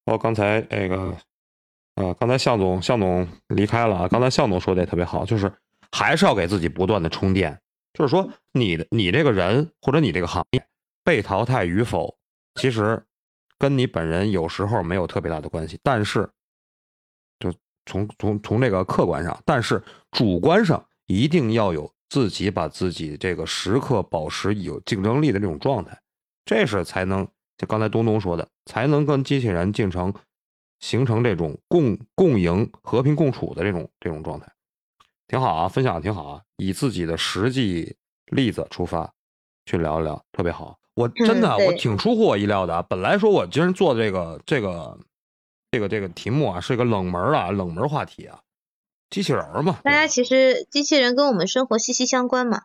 [0.05, 1.13] 我刚才那个，
[1.95, 4.07] 呃，刚才向总向总离开了啊。
[4.07, 5.51] 刚才向总说的也特别好，就是
[5.91, 7.59] 还是要给自己不断的充电。
[7.93, 10.65] 就是说，你的你这个人或者你这个行业
[11.03, 12.17] 被淘汰与否，
[12.55, 13.03] 其实
[13.57, 15.79] 跟你本人有时候没有特别大的关系。
[15.83, 16.29] 但是，
[17.39, 17.53] 就
[17.85, 21.91] 从从从这个客观上，但是主观上一定要有。
[22.09, 25.99] 自己把自己这个时刻保持有竞争力的这种状态，
[26.45, 27.27] 这是才能
[27.57, 30.13] 就刚才东东说的，才能跟机器人竞争
[30.83, 34.51] 形成这种共共赢、和平共处的这种这种状态，
[35.29, 39.13] 挺好啊，分享的挺好啊，以自己的实际例子出发
[39.65, 40.77] 去聊一聊，特别好。
[40.95, 44.99] 我真的我挺出乎我意料的啊，本来说我今儿做这个这个
[45.71, 48.41] 这个这个题目啊，是一个冷门啊，冷门话题啊。
[49.09, 52.63] 机器人嘛，大家其实机器人跟我们生活息息相关嘛，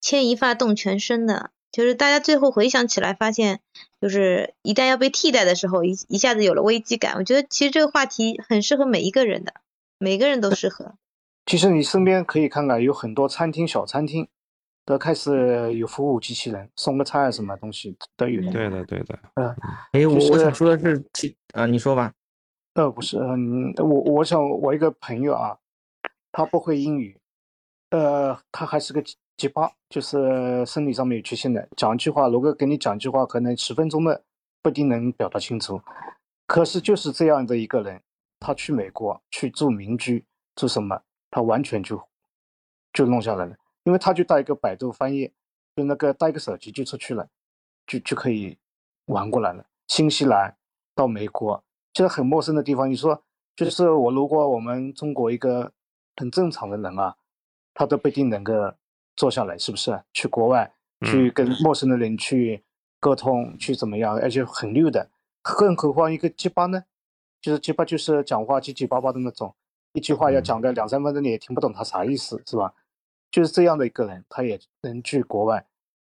[0.00, 3.60] 牵一发动全身的，就是大家最后回想起来发现，
[4.00, 7.16] 就是一旦要被替代的时候，一一下子有了危机感。
[7.16, 9.54] 我觉得其实这个话题很适合每一个人的，
[9.98, 10.94] 每个人都适合。
[11.46, 14.28] 其实你身边可以看看，有很多餐厅、小餐厅
[14.84, 18.52] 都开始有服务机器人，送个菜什么东西都有。
[18.52, 19.18] 对的，对的。
[19.34, 19.56] 嗯，
[19.92, 22.12] 哎，我我想说的是，啊，你说吧。
[22.74, 25.56] 呃，不是，嗯，我我想我一个朋友啊。
[26.34, 27.20] 他不会英语，
[27.90, 29.04] 呃，他还是个
[29.36, 31.68] 结巴，就是生理上面有缺陷的。
[31.76, 34.24] 讲一句话，如果跟你讲一句话，可能十分钟的
[34.62, 35.80] 不一定能表达清楚。
[36.46, 38.02] 可是就是这样的一个人，
[38.40, 42.00] 他去美国去住民居，住什么，他完全就
[42.92, 45.32] 就弄下来了，因为他就带一个百度翻译，
[45.76, 47.28] 就那个带个手机就出去了，
[47.86, 48.58] 就就可以
[49.06, 49.66] 玩过来了。
[49.88, 50.56] 新西兰
[50.94, 52.90] 到美国，就是很陌生的地方。
[52.90, 53.22] 你说，
[53.56, 55.72] 就是我如果我们中国一个。
[56.14, 57.16] 很正常的人啊，
[57.72, 58.52] 他都不一定能够
[59.16, 60.02] 坐下来，是不是？
[60.12, 60.72] 去国外
[61.06, 62.62] 去跟陌生的人去
[63.00, 64.16] 沟通，去怎么样？
[64.16, 65.10] 而且很溜的，
[65.42, 66.84] 更何况一个结巴呢？
[67.40, 69.54] 就是结巴，就是讲话结结巴巴的那种，
[69.92, 72.72] 一句话要讲个两三分钟，你也听不懂他啥意思，是吧？
[73.30, 75.66] 就是这样的一个人，他也能去国外。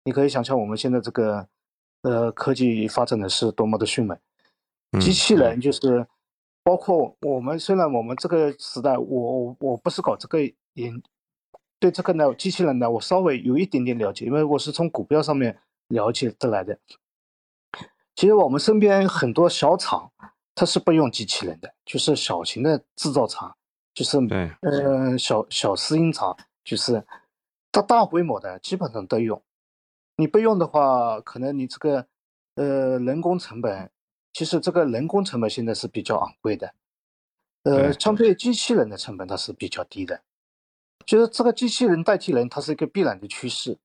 [0.05, 1.47] 你可以想象我们现在这个
[2.03, 4.19] 呃科技发展的是多么的迅猛，
[5.01, 6.07] 机器人就是。
[6.65, 10.39] 包括我们，虽然我们这个时代，我我不是搞这个
[10.75, 11.03] 研，
[11.79, 16.79] 对这个呢，机器人呢，我稍微有一点点了解，因为我是从股票上面了解得来的。
[18.15, 20.11] 其实我们身边很多小厂，
[20.55, 23.57] 它是不用机器人的，就是小型的制造厂，
[23.95, 27.05] 就是对，呃，小小私营厂，就是
[27.71, 29.43] 它大规模的基本上都用。
[30.17, 32.07] 你不用的话，可能你这个
[32.55, 33.91] 呃人工成本。
[34.31, 36.73] 其实这个人工成本现在是比较昂贵的，
[37.65, 40.21] 呃，相对机器人的成本它是比较低的，
[41.09, 43.79] 就是这个机器人代替人，它是一个必然的趋势。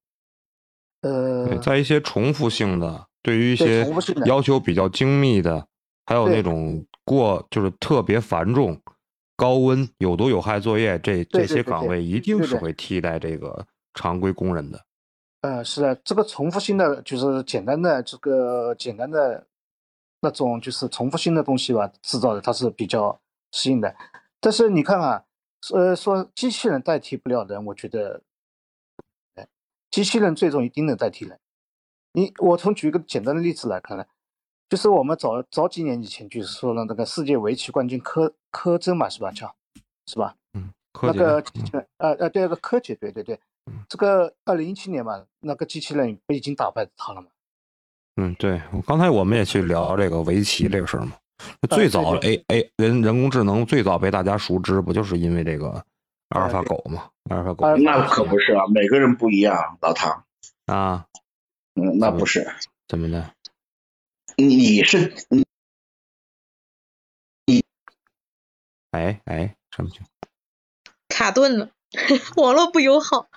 [1.03, 3.87] 呃，在一些重复性的，对于一些
[4.25, 5.65] 要求比较精密的，
[6.05, 8.77] 还有那种过就是特别繁重、
[9.37, 14.85] 高温、有毒有害作业，这这些岗位一定是会替代这个常规工人的。
[15.39, 19.47] 呃，是的，这个重复性的就是简单的这个简单的。
[20.25, 23.19] 那种就是重复性的东西吧，制造的它是比较
[23.51, 23.93] 适应的。
[24.39, 25.21] 但是你看啊，
[25.71, 28.21] 呃，说机器人代替不了人，我觉得，
[29.35, 29.47] 哎，
[29.89, 31.39] 机器人最终一定能代替人。
[32.13, 34.05] 你我从举一个简单的例子来看呢，
[34.69, 39.31] 就是我们早早几年以前就是说了那个世界围棋冠军柯柯震嘛，是吧？
[39.31, 39.55] 叫
[40.05, 40.35] 是吧？
[40.53, 43.39] 嗯，那个机器人，呃呃，对，那个柯洁，对对对，
[43.87, 47.27] 这个二零一七年嘛，那个机器人不已经打败他了吗？
[48.17, 51.17] 嗯，对，刚才我们也去聊这个围棋这个事儿嘛。
[51.69, 55.85] 最早 A A 人人工智能最早被大家熟知，不就是因为这个
[56.29, 57.09] 阿尔法狗吗？
[57.29, 60.25] 阿尔法狗那可不是啊，每个人不一样，老唐
[60.65, 61.05] 啊，
[61.75, 62.53] 嗯，那不是
[62.87, 63.33] 怎么的？
[64.35, 65.45] 你是你
[67.45, 67.63] 你
[68.91, 70.01] 哎哎，什么情？
[71.09, 71.69] 卡顿了，
[72.37, 73.27] 网络不友好。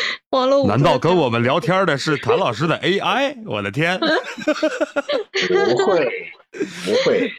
[0.30, 3.36] 网络难道跟我们聊天的是谭老师的 AI？
[3.46, 3.98] 我的天！
[5.48, 6.08] 不会，
[6.84, 7.32] 不会，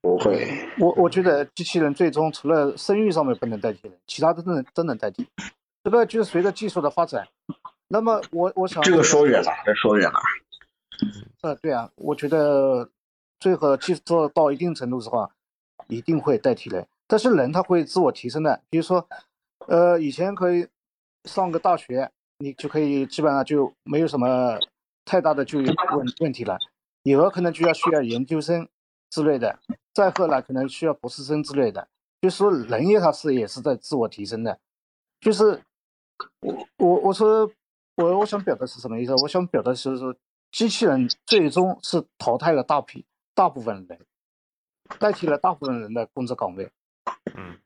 [0.00, 0.68] 不会。
[0.78, 5.26] 我我觉得机器人最终除了生育上面不能代替人，其他都能都能代替。
[5.82, 7.26] 这个就是随着技术的发展。
[7.88, 10.18] 那么我我想这个说远了，这说远了。
[11.42, 12.88] 呃，对啊，我觉得
[13.38, 15.30] 最后技术做到一定程度的话，
[15.88, 16.86] 一定会代替人。
[17.06, 19.06] 但是人他会自我提升的，比如说，
[19.68, 20.66] 呃，以前可以。
[21.24, 24.58] 上个大学，你就可以基本上就没有什么
[25.04, 26.58] 太大的就业问问题了。
[27.02, 28.68] 以后可能就要需要研究生
[29.10, 29.58] 之类的，
[29.92, 31.86] 再后来可能需要博士生之类的。
[32.20, 34.58] 就是说人也他是也是在自我提升的。
[35.20, 35.62] 就是
[36.40, 37.50] 我我我说
[37.96, 39.14] 我我想表达是什么意思？
[39.22, 40.14] 我想表达是说，
[40.50, 44.06] 机器人最终是淘汰了大批大部分人，
[44.98, 46.70] 代替了大部分人的工作岗位。
[47.34, 47.58] 嗯。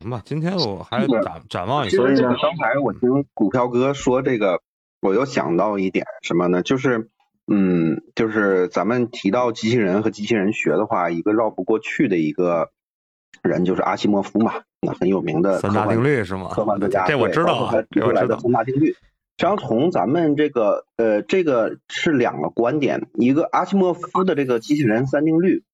[0.00, 1.96] 行吧，今天我还展展望一下。
[1.96, 4.60] 所以呢，刚才我听股票哥说这个，
[5.00, 6.62] 我又想到一点什么呢？
[6.62, 7.10] 就是，
[7.48, 12.70] 嗯，就是咱们提到机器人和机器人学的话，一个绕不过去的一个
[13.42, 16.48] 人就是阿西莫夫嘛，那很有名的三大定律是吗？
[16.52, 18.92] 科幻作家，这我知道，他提出来的三大定律。
[18.92, 25.64] 实际上，从咱们这个呃，这个是两个观点，一个阿西莫夫的这个机器人三定律，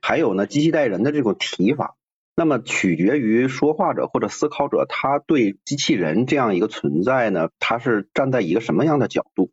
[0.00, 1.96] 还有呢，机器代人的这种提法。
[2.34, 9.50] 那么取决于说话者或者思考者，他对机器人这样一个存在呢，他是站在一个什么样的角度？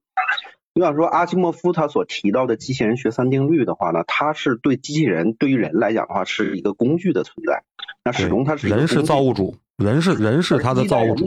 [0.74, 7.64] 你比方说阿西莫夫他所提到的机器人学三定律的话呢，他是对机器人对于人来讲的话是一个工具的存在，
[8.04, 11.26] 那始终他是人是造物主，人是人是他的造物主。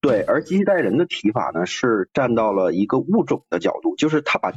[0.00, 4.52] 对，而机器代人的提法呢，是站到了一个物种的角度，就是他把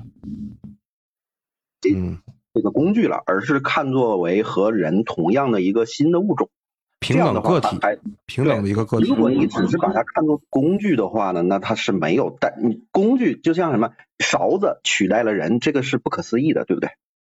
[1.89, 2.19] 嗯。
[2.59, 6.49] 这个工具了，而是看作为和人同样的一个新的物种，
[6.99, 7.79] 平等个体，
[8.25, 9.07] 平等的一个个体。
[9.07, 12.53] 如果你只是把它看作工具的话呢，那它是没有代，
[12.91, 16.89] 工具就像什么勺子取代了人，这个是不可思议的，对不对？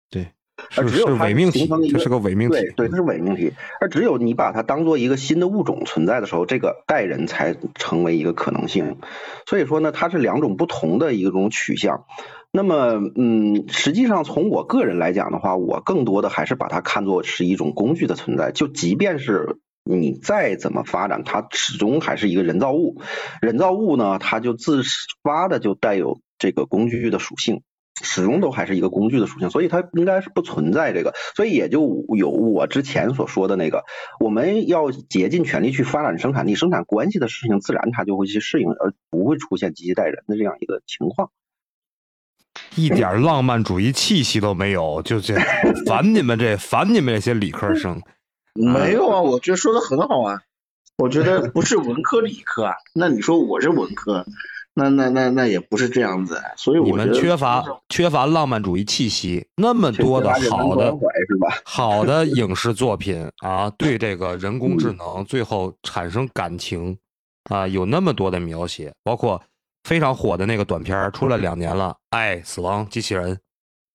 [0.09, 0.29] 对，
[0.77, 3.53] 而只有伪命题，这是个伪命题，对对，这是伪命题。
[3.81, 8.99] 而只有你把它当做一个新的物种存在的时候，这个代人才成为一个可能性。
[9.47, 12.05] 所以说呢，它是两种不同的一种取向。
[12.53, 18.51] 那么，嗯，实际上从我个人来讲的话，我更多的还是把它看作是一种工具的存在。
[18.51, 23.03] 就即便是你再怎么发展，它始终还是一个人造物。
[23.43, 24.83] 人造物呢，它就自
[25.23, 27.61] 发的就带有这个工具的属性，
[28.03, 31.13] 始终都还是一个工具的属性，所以它应该是不存在这个。
[31.35, 33.85] 所以也就有我之前所说的那个，
[34.19, 41.31] 我们要竭尽全力去发展生产力、生产关系的事情，自然它就会去适应，而不会出现机器代人的这样一个情况。
[42.75, 45.35] 一点浪漫主义气息都没有，就这
[45.87, 48.01] 烦你们这烦你们这些理科生。
[48.55, 50.41] 没有啊，我觉得说的很好啊。
[50.97, 54.25] 我觉得不是文科理科啊，那你说我是文科，
[54.73, 56.41] 那那那那也不是这样子。
[56.57, 60.95] 所以你们缺乏缺乏浪漫主义气息，那么多的好的
[61.65, 66.97] 好的影视作品啊，对这个人工智能最后产生感情
[67.51, 69.43] 啊，有那么多的描写，包括。
[69.87, 73.39] 非常火的那个短片 出了两年了，爱死亡机器人，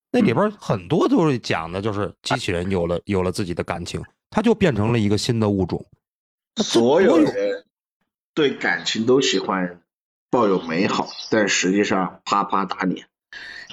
[0.09, 5.85] 那里边很多都是讲的，就是机器人有了有了自己的感情，它就变成了一个新的物种。
[6.63, 7.65] 所有人
[8.33, 9.81] 对感情都喜欢
[10.29, 13.07] 抱有美好，但实际上啪啪打脸。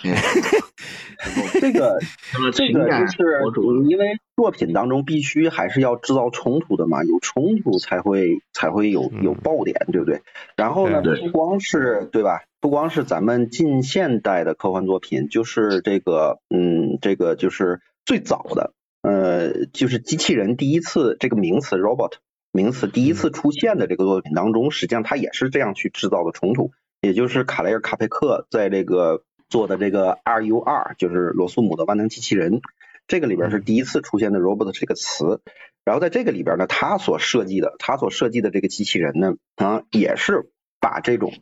[1.61, 1.99] 这个
[2.53, 3.43] 这个就是
[3.89, 10.23] 因为作品当中必须还是要制造冲突的嘛，有冲突才会才会有有爆点，对不对？
[10.57, 12.43] 然后呢，不光是对吧？
[12.61, 18.73] 不光是咱们近现代的科幻作品，就是这个嗯，这个就是最早的
[19.03, 22.13] 呃，就是机器人第一次这个名词 robot
[22.53, 26.71] 名词第一次出现的这个作品当中，实际上它也是这样去制造的冲突，
[27.01, 29.25] 也就是卡雷尔卡佩克在这个。
[29.49, 32.61] 做的这个 R U R 就是罗素姆的万能机器人，
[33.07, 35.41] 这个里边是第一次出现的 robot 这个词。
[35.85, 41.33] 然后在这个里边呢，他所设计的，他所设计的这个机器人呢，啊，也是把这种，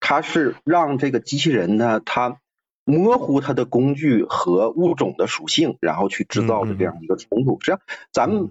[0.00, 2.38] 他是让这个机器人呢，它
[2.84, 7.58] 模糊它的工具和物种的属性，然后去制造的这样一个冲突。
[7.60, 7.80] 实际上，
[8.12, 8.50] 咱们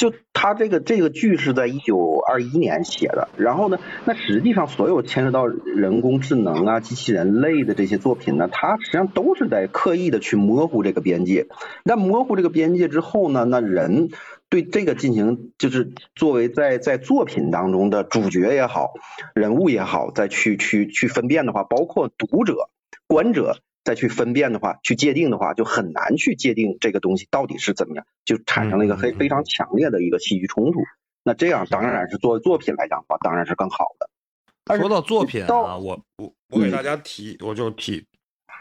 [0.00, 11.48] 就他这个这个剧是在一九二一年写的，然后呢，那实际上所有牵涉到人工智能啊、机器人类的这些作品呢，它实际上都是在刻意的去模糊这个边界。
[11.84, 14.08] 那模糊这个边界之后呢，那人
[14.48, 18.94] 对这个进行就是作为在在作品当中的主角也好，
[19.34, 22.70] 人物也好，再去去去分辨的话，包括读者。
[23.06, 30.80] 观者再去分辨的话，去界定的话，就很难去界定这个东西到底是怎么样，就产生了一个非非常强烈的一个戏剧冲突。
[31.22, 34.78] 那这样当然是作为作品来讲的话，当然是更好的。
[34.78, 38.04] 说到作品啊，我我我给大家提，我就提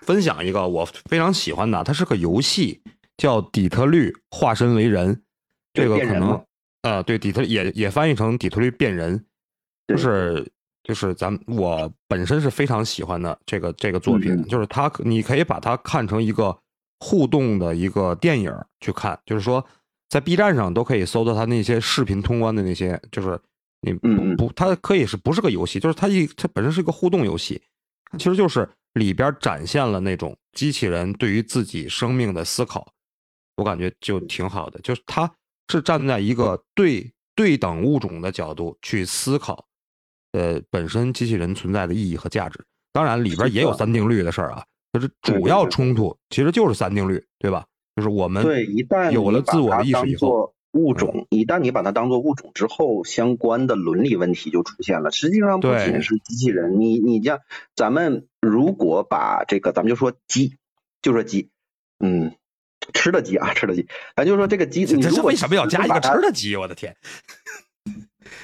[0.02, 2.82] 分享一个我非常喜欢的，它是个游戏，
[3.18, 5.16] 叫《底特律化身为人》，
[5.74, 6.44] 这个可能
[6.82, 9.26] 啊，对，底特也也翻译成底特律变人，
[9.88, 10.50] 就是。
[10.90, 16.58] 就是咱我本身是非常喜欢的这个这个作品，就是它你可以把它看成一个
[17.00, 19.64] 互动的一个电影去看，就是说
[20.10, 23.40] 在 B 站上都可以搜到它那些视频通关的那些，就是
[23.82, 24.08] 你不
[24.48, 27.62] 不，它可以是不是个游戏，就是它一它本身是一个互动游戏，
[28.18, 32.92] 其实就是里边展现了那种机器人对于自己生命的思考，
[33.58, 35.32] 我感觉就挺好的，就是它
[35.68, 39.68] 是站在一个对对等物种的角度去思考。
[40.32, 42.60] 呃，本身机器人存在的意义和价值，
[42.94, 44.64] 当然里边也有三定律的事儿啊。
[44.92, 47.64] 就是主要冲突其实就是三定律，对吧？
[47.96, 55.12] 就是我们对一旦有了自我的意识以后，物种一旦你把它当做物种之后，相关的伦理问题就出现了。
[55.12, 57.40] 实际上不仅是机器人，你你像
[57.76, 60.56] 咱们如果把这个，咱们就说鸡，
[61.04, 61.50] 就说鸡，
[62.00, 62.34] 嗯，
[62.94, 66.56] 吃的鸡啊，吃的鸡，咱就说这个鸡，你为什么要加一个吃的鸡？
[66.56, 66.96] 我的天！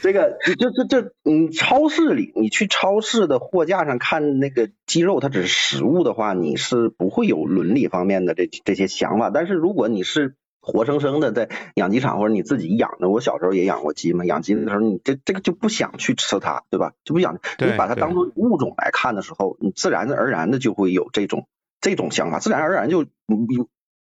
[0.02, 9.30] 这个这这这，嗯，超市里你去超市的货架上看那个鸡肉，它只是食物的话，你是不会有伦理方面的这这些想法。
[9.30, 16.94] 但是如果你是活生生的在养鸡场或者你自己养的，我小时候也养过鸡嘛，养鸡的时候你这这个就不想去吃它，对吧？
[17.04, 21.48] 就不想你把它当做物种来看的时候，你自然而然的就会有这种
[21.82, 23.06] 这种想法，自然而然就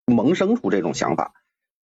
[0.06, 1.34] 萌生出这种想法。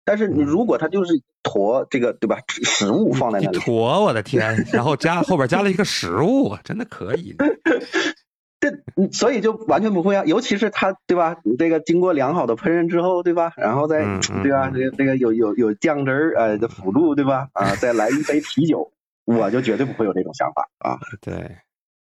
[0.08, 2.38] 但是你如果它就是坨这个对吧？
[2.48, 4.64] 食物放在那里，坨，我的天！
[4.72, 7.36] 然后加后边加了一个食物，真的可以。
[8.58, 8.72] 这
[9.12, 11.36] 所以就完全不会啊，尤其是它对吧？
[11.44, 13.52] 你这个经过良好的烹饪之后对吧？
[13.58, 13.98] 然后再
[14.42, 14.70] 对吧？
[14.74, 17.48] 这个这个有有有酱汁儿呃的辅助对吧？
[17.52, 18.90] 啊， 再来一杯啤酒，
[19.26, 20.98] 我就绝对不会有这种想法啊。
[21.20, 21.58] 对，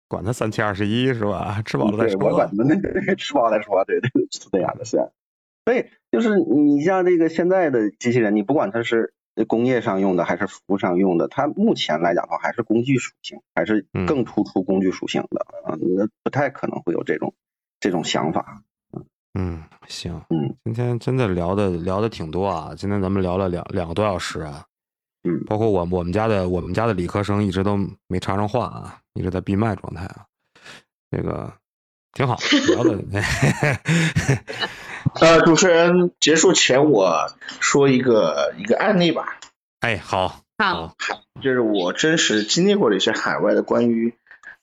[0.07, 1.59] 管他三七二十一是吧？
[1.65, 2.19] 吃饱了再说。
[2.21, 4.97] 我管他那个吃饱再说，对对，是这样的，是。
[5.65, 9.13] 所以就是你像这个现在的机器人，你不管它是
[9.47, 17.33] 工业上用的还是服务上用的，它目前来讲的话还是工具属性，还是更突出工具属性的啊，那不太可能会有这种
[17.79, 18.61] 这种想法。
[19.33, 24.65] 嗯，行，嗯，今天真的聊的聊的挺多啊，今天咱们聊了两两个多小时啊，
[25.23, 27.75] 嗯，包括我我们家的我们家的理科生一直都
[28.07, 30.25] 没插上话啊，一直在闭麦状态啊，
[31.09, 31.51] 这个
[32.13, 32.37] 挺好，
[32.75, 32.97] 聊的。
[35.13, 39.39] 呃，主持人结束前，我说一个一个案例吧。
[39.79, 40.95] 哎，好，好，
[41.41, 44.13] 就是我真实经历过的一些海外的关于，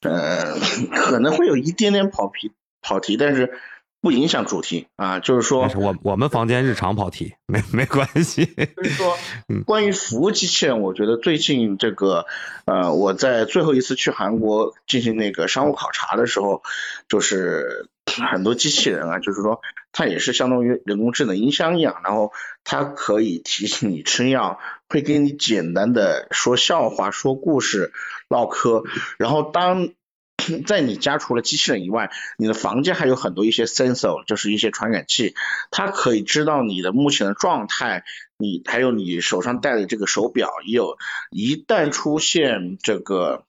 [0.03, 0.55] 呃，
[0.95, 3.59] 可能会有一点点跑题跑题，但是
[4.01, 5.21] 不影响主题啊。
[5.21, 8.45] 就是说，我我们房间日常跑题，没没关系。
[8.77, 9.17] 就是说，
[9.65, 12.27] 关于服务机器人，我觉得最近这个，
[12.67, 16.63] 呃，我在最后一次去韩国进行那个商务考察的时候，
[17.09, 17.89] 就是。
[18.31, 19.61] 很多机器人啊，就是说
[19.93, 22.33] 它也是相当于人工智能音箱一样，然后
[22.65, 24.59] 它可以提醒你吃药，
[24.89, 27.93] 会给你简单的说笑话、说故事、
[28.29, 28.83] 唠嗑。
[29.19, 29.91] 然后当
[30.67, 35.35] 在你家除了机器人以外，你的房间还有很多一些 sensor，就是一些传感器，
[35.71, 38.05] 它可以知道你的目前的状态，
[38.37, 40.99] 你还有你手上戴的这个手表，也有
[41.31, 43.45] 一旦出现这个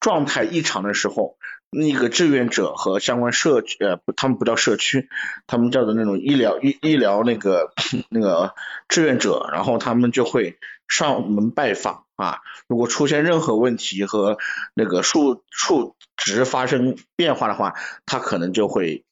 [0.00, 1.36] 状态异常的时候。
[1.72, 5.08] 那个志愿者和相关社区，呃，他们不叫社区，
[5.46, 7.72] 他们叫做那种医疗医医疗那个
[8.08, 8.54] 那个
[8.88, 10.58] 志愿者，然后他们就会
[10.88, 12.40] 上门拜访啊。
[12.66, 14.36] 如果出现任何问题和
[14.74, 19.04] 那个数数值发生变化的话，他可能就会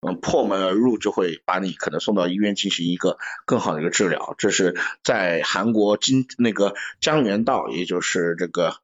[0.00, 4.34] 嗯破门而入，就会把你可能送到医院进行一个更好的一个治疗。
[4.38, 8.76] 这是在韩国金那个江原道，也就是这个。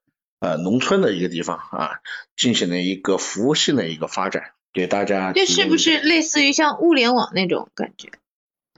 [0.45, 2.01] 呃，农村的一个地方啊，
[2.36, 5.32] 进行了一个服务性的一个发展，给大家。
[5.32, 8.11] 这是不是类似于像物联网那种感觉？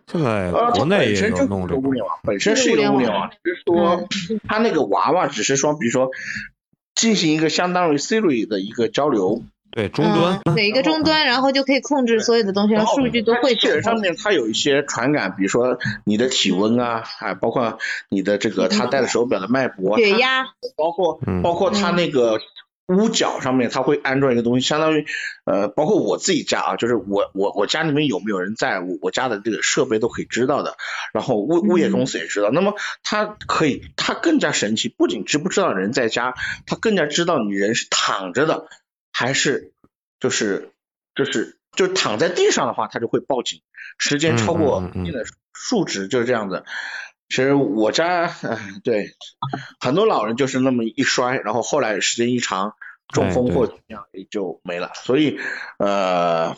[0.07, 4.09] 这个呃，国内也有弄这个物联网，本身是一个物联网，只是说
[4.47, 6.11] 它那个娃娃只是说，比如说
[6.95, 9.43] 进行一个相当于 Siri 的一个交流，
[9.77, 13.69] 对终端，嗯，有一个终端，然后就可以控制所有的东西，然后数据都汇总机器。
[13.69, 20.47] 人上面它有一些传感，比如说你的体温啊，啊，包括你的这个他戴的手表的脉搏血压，
[20.79, 22.39] 包括嗯包括他那个
[22.89, 25.05] 屋角上面，他会安装一个东西，相当于
[25.45, 30.79] 呃，包括我自己家啊，就是我我我家里面有没有人在，我我家的这个设备都可以知道的，
[31.13, 32.49] 然后物物业公司也知道。
[32.51, 32.73] 那么
[33.03, 36.33] 它可以，它更加神奇，不仅知不知道人在家，
[36.65, 38.69] 它更加知道你人是躺着的，
[39.19, 39.73] 还是
[40.21, 40.73] 就是
[41.15, 43.63] 就是就躺在地上的话，它就会报警，
[43.97, 46.67] 时间超过一定的数值就是这样子。
[47.31, 49.09] 其实我家，哎， 对，
[49.81, 52.75] 很多老人就是那么一摔，然后后来时间一长，
[53.09, 54.93] 中风或者怎么样也就没了。
[54.95, 55.41] 所以，
[55.79, 56.55] 呃，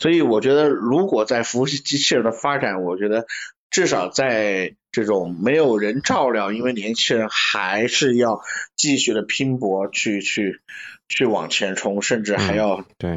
[0.00, 3.26] 所以我觉得，如果在服务器机器人的发展，我觉得
[3.70, 8.40] 至少在这种没有人照料，因为年轻人还是要
[8.76, 10.60] 继续的拼搏去去
[11.08, 13.10] 去往前冲，甚至还嗯要对，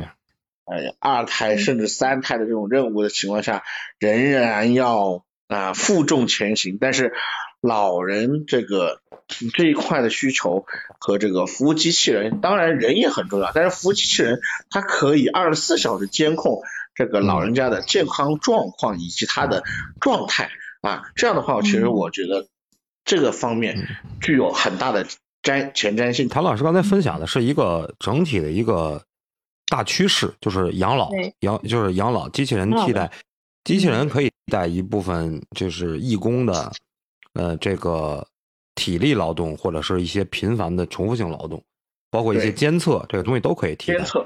[0.66, 3.64] 呃二胎甚至三胎的这种任务的情况下，
[4.00, 6.80] 仍然要啊、负重前行。
[6.82, 7.14] 但是
[7.62, 9.02] 老人这个
[9.54, 10.66] 这一块的需求
[11.00, 14.40] 和这个服务机器人，当然人也很重要，但是服务机器人
[14.72, 16.64] 它可以二十四小时监控
[16.96, 19.64] 这个老人家的健康状况以及他的
[20.02, 20.50] 状态
[20.88, 22.48] 啊，这样的话，其实我觉得
[23.04, 23.88] 这个方面
[24.22, 25.06] 具有很大的
[25.44, 26.30] 瞻前瞻性。
[26.30, 29.04] 谭老师刚才分享的是一个整体的一个
[29.68, 31.12] 大趋势，就是养老，
[31.42, 33.12] 养就是养老机器人替代，
[33.64, 36.72] 机器人可以替代一部分就是义工的，
[37.34, 38.26] 呃，这个
[38.76, 41.62] 体力劳动或者是一些频繁的重复性劳动，
[42.10, 44.06] 包括一些监测，这个东西都可以替代监。
[44.06, 44.26] 测，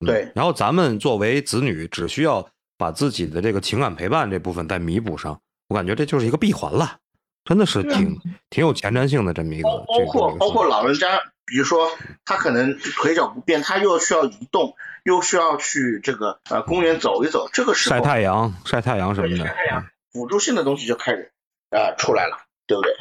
[0.00, 2.46] 嗯对然后咱们作为子女，只需要
[2.76, 5.40] 把自己的这个情感陪伴这部分再弥补上，
[5.74, 6.98] 我感觉这就是一个闭环了，
[7.44, 8.16] 真的是挺
[8.48, 11.90] 挺有前瞻性的这么一个包括包括老人家，比如说
[12.24, 19.36] 他可能腿脚不便，他又需要移动，又需要去这个呃公园走一走，这个时候晒太阳、晒太阳什么的。
[19.38, 21.32] 晒太阳辅助性的东西就开始
[21.70, 22.36] 呃出来了，
[22.68, 22.94] 对不对？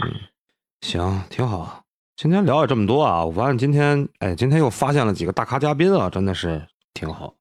[0.81, 1.83] 行，挺好。
[2.15, 7.35] 今天聊了这么多啊，我发现今天，哎，今天又发现了几个大咖嘉宾啊，真的是挺好，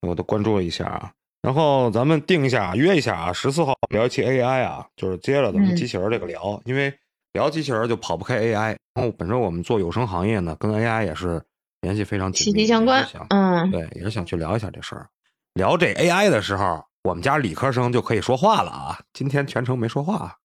[0.00, 1.12] 我都关注了一下啊。
[1.42, 6.92] 然后咱们定一下，约一下啊，十四号聊一期 AI 啊，就是接着咱们嗯机器人这个聊，因为
[7.32, 8.76] 聊机器人就跑不开 AI。
[8.94, 11.40] 然后本身我们做有声行业呢，跟 AI 也是
[11.80, 13.06] 联系非常紧息密，息相关。
[13.30, 15.06] 嗯，对，也是想去聊一下这事儿。
[15.54, 20.36] 聊这 AI 的时候，我们家理科生就可以说话了啊，今天全程没说话。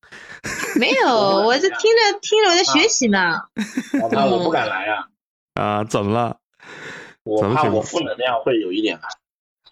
[0.80, 3.41] 没有，我这听着听着我在学习呢。
[4.02, 5.08] 我怕我不敢来啊，
[5.56, 6.38] 啊，怎么了？
[7.24, 9.04] 我怕我负能量会有一点啊。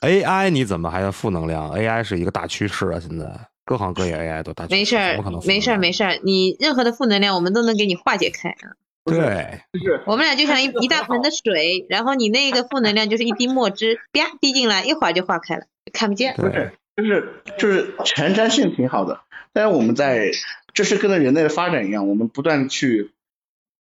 [0.04, 3.26] AI 你怎么还要负能量？AI 是一个大趋势啊，现在
[3.64, 6.20] 各行各业 AI 都大趋势，没事儿没事儿，没事儿。
[6.24, 8.76] 你任何的负能量，我们都能给你化解开啊。
[9.06, 9.62] 对，
[10.06, 16.36] 我们俩就像一一大盆的水，然后你那个负能量就是一滴墨汁，啪滴进来，一会儿就化开了，看不见。
[16.36, 20.32] 不是，就是就是前瞻性挺好的，但是我们在
[20.74, 23.12] 这是跟着人类的发展一样，我们不断去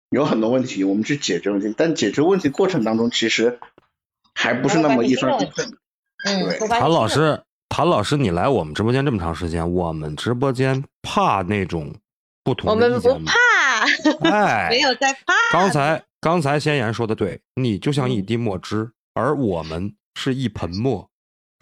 [0.09, 3.59] 有很多问题，我们去解决问题，但解决问题过程当中，其实
[4.33, 5.77] 还不是那么一帆风顺。
[6.25, 11.93] 嗯，谭老师，谭老师，你来我们直播间这么长时间，我们直播间怕那种
[12.43, 13.31] 不同我们不的意见吗？
[13.31, 15.33] 怕， 哎，没有在怕。
[15.51, 21.09] 刚才刚才先言说的对，你就像一滴墨汁，而我们是一盆墨。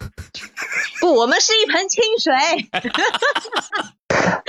[1.00, 2.32] 不，我们是一盆清水。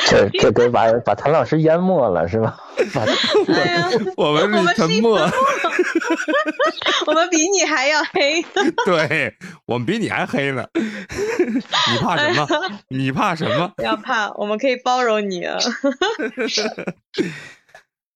[0.05, 2.59] 这这给把把谭老师淹没了是吧？
[2.93, 3.03] 把
[3.53, 5.17] 哎呀，我们我们是一盆墨，
[7.07, 8.43] 我们比你还要黑。
[8.85, 9.33] 对
[9.65, 10.65] 我们比你还黑呢。
[10.75, 12.47] 你怕什么？
[12.89, 13.71] 你怕什么？
[13.77, 15.57] 不要怕，我们可以包容你啊。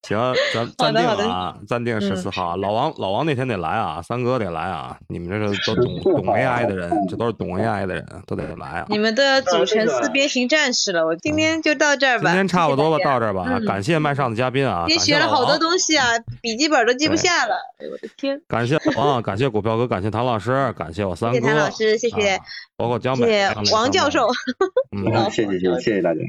[0.06, 2.56] 行，咱 暂定啊，暂定嗯十四号啊。
[2.56, 4.96] 老王，老王那天得来啊，三哥得来啊。
[5.08, 8.86] 你们这是都懂懂 AI 的人，这都是懂 AI 的人，都得来啊。
[8.88, 11.04] 你们都要组成四边形战士了。
[11.04, 12.30] 我今天就到这儿吧。
[12.30, 13.44] 今天差不多吧，到这儿吧。
[13.48, 16.06] 嗯感谢麦上的嘉宾啊，今天感谢老学了好多，东西啊，
[16.40, 17.54] 笔记本都记不下了。
[17.78, 18.40] 哎呦我的天！
[18.46, 22.44] 感谢老王，感谢股票哥，感谢唐老师，感谢我三哥，谢谢唐老师，谢谢啊
[22.76, 24.28] 包括江谢北，谢王教授。
[24.96, 26.20] 嗯，嗯，谢谢谢谢谢谢大家。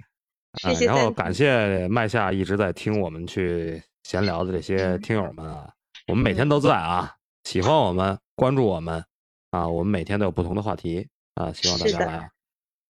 [0.63, 5.69] 哎谢谢三然后感谢麦夏一直在听我们去闲聊的这嗯些听友们啊，
[6.07, 9.03] 我们每天都在啊，喜欢我们，关注我们
[9.51, 12.29] 啊，我们每天都有不同的话题啊，希望大家来啊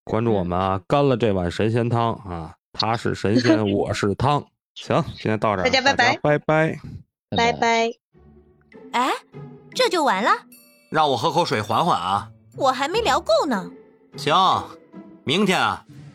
[0.03, 4.45] 关注我们啊，干了这碗神仙汤啊，他是神仙， 我是汤。
[4.76, 6.80] 行，今天到这儿，大家拜拜拜拜。
[7.36, 7.91] 拜拜。
[8.91, 9.11] 哎，
[9.74, 10.30] 这就完了？
[10.91, 12.30] 让我喝口水缓缓啊。
[12.55, 13.70] 我还没聊够呢。
[14.15, 14.36] 行，
[15.26, 15.84] 明天啊，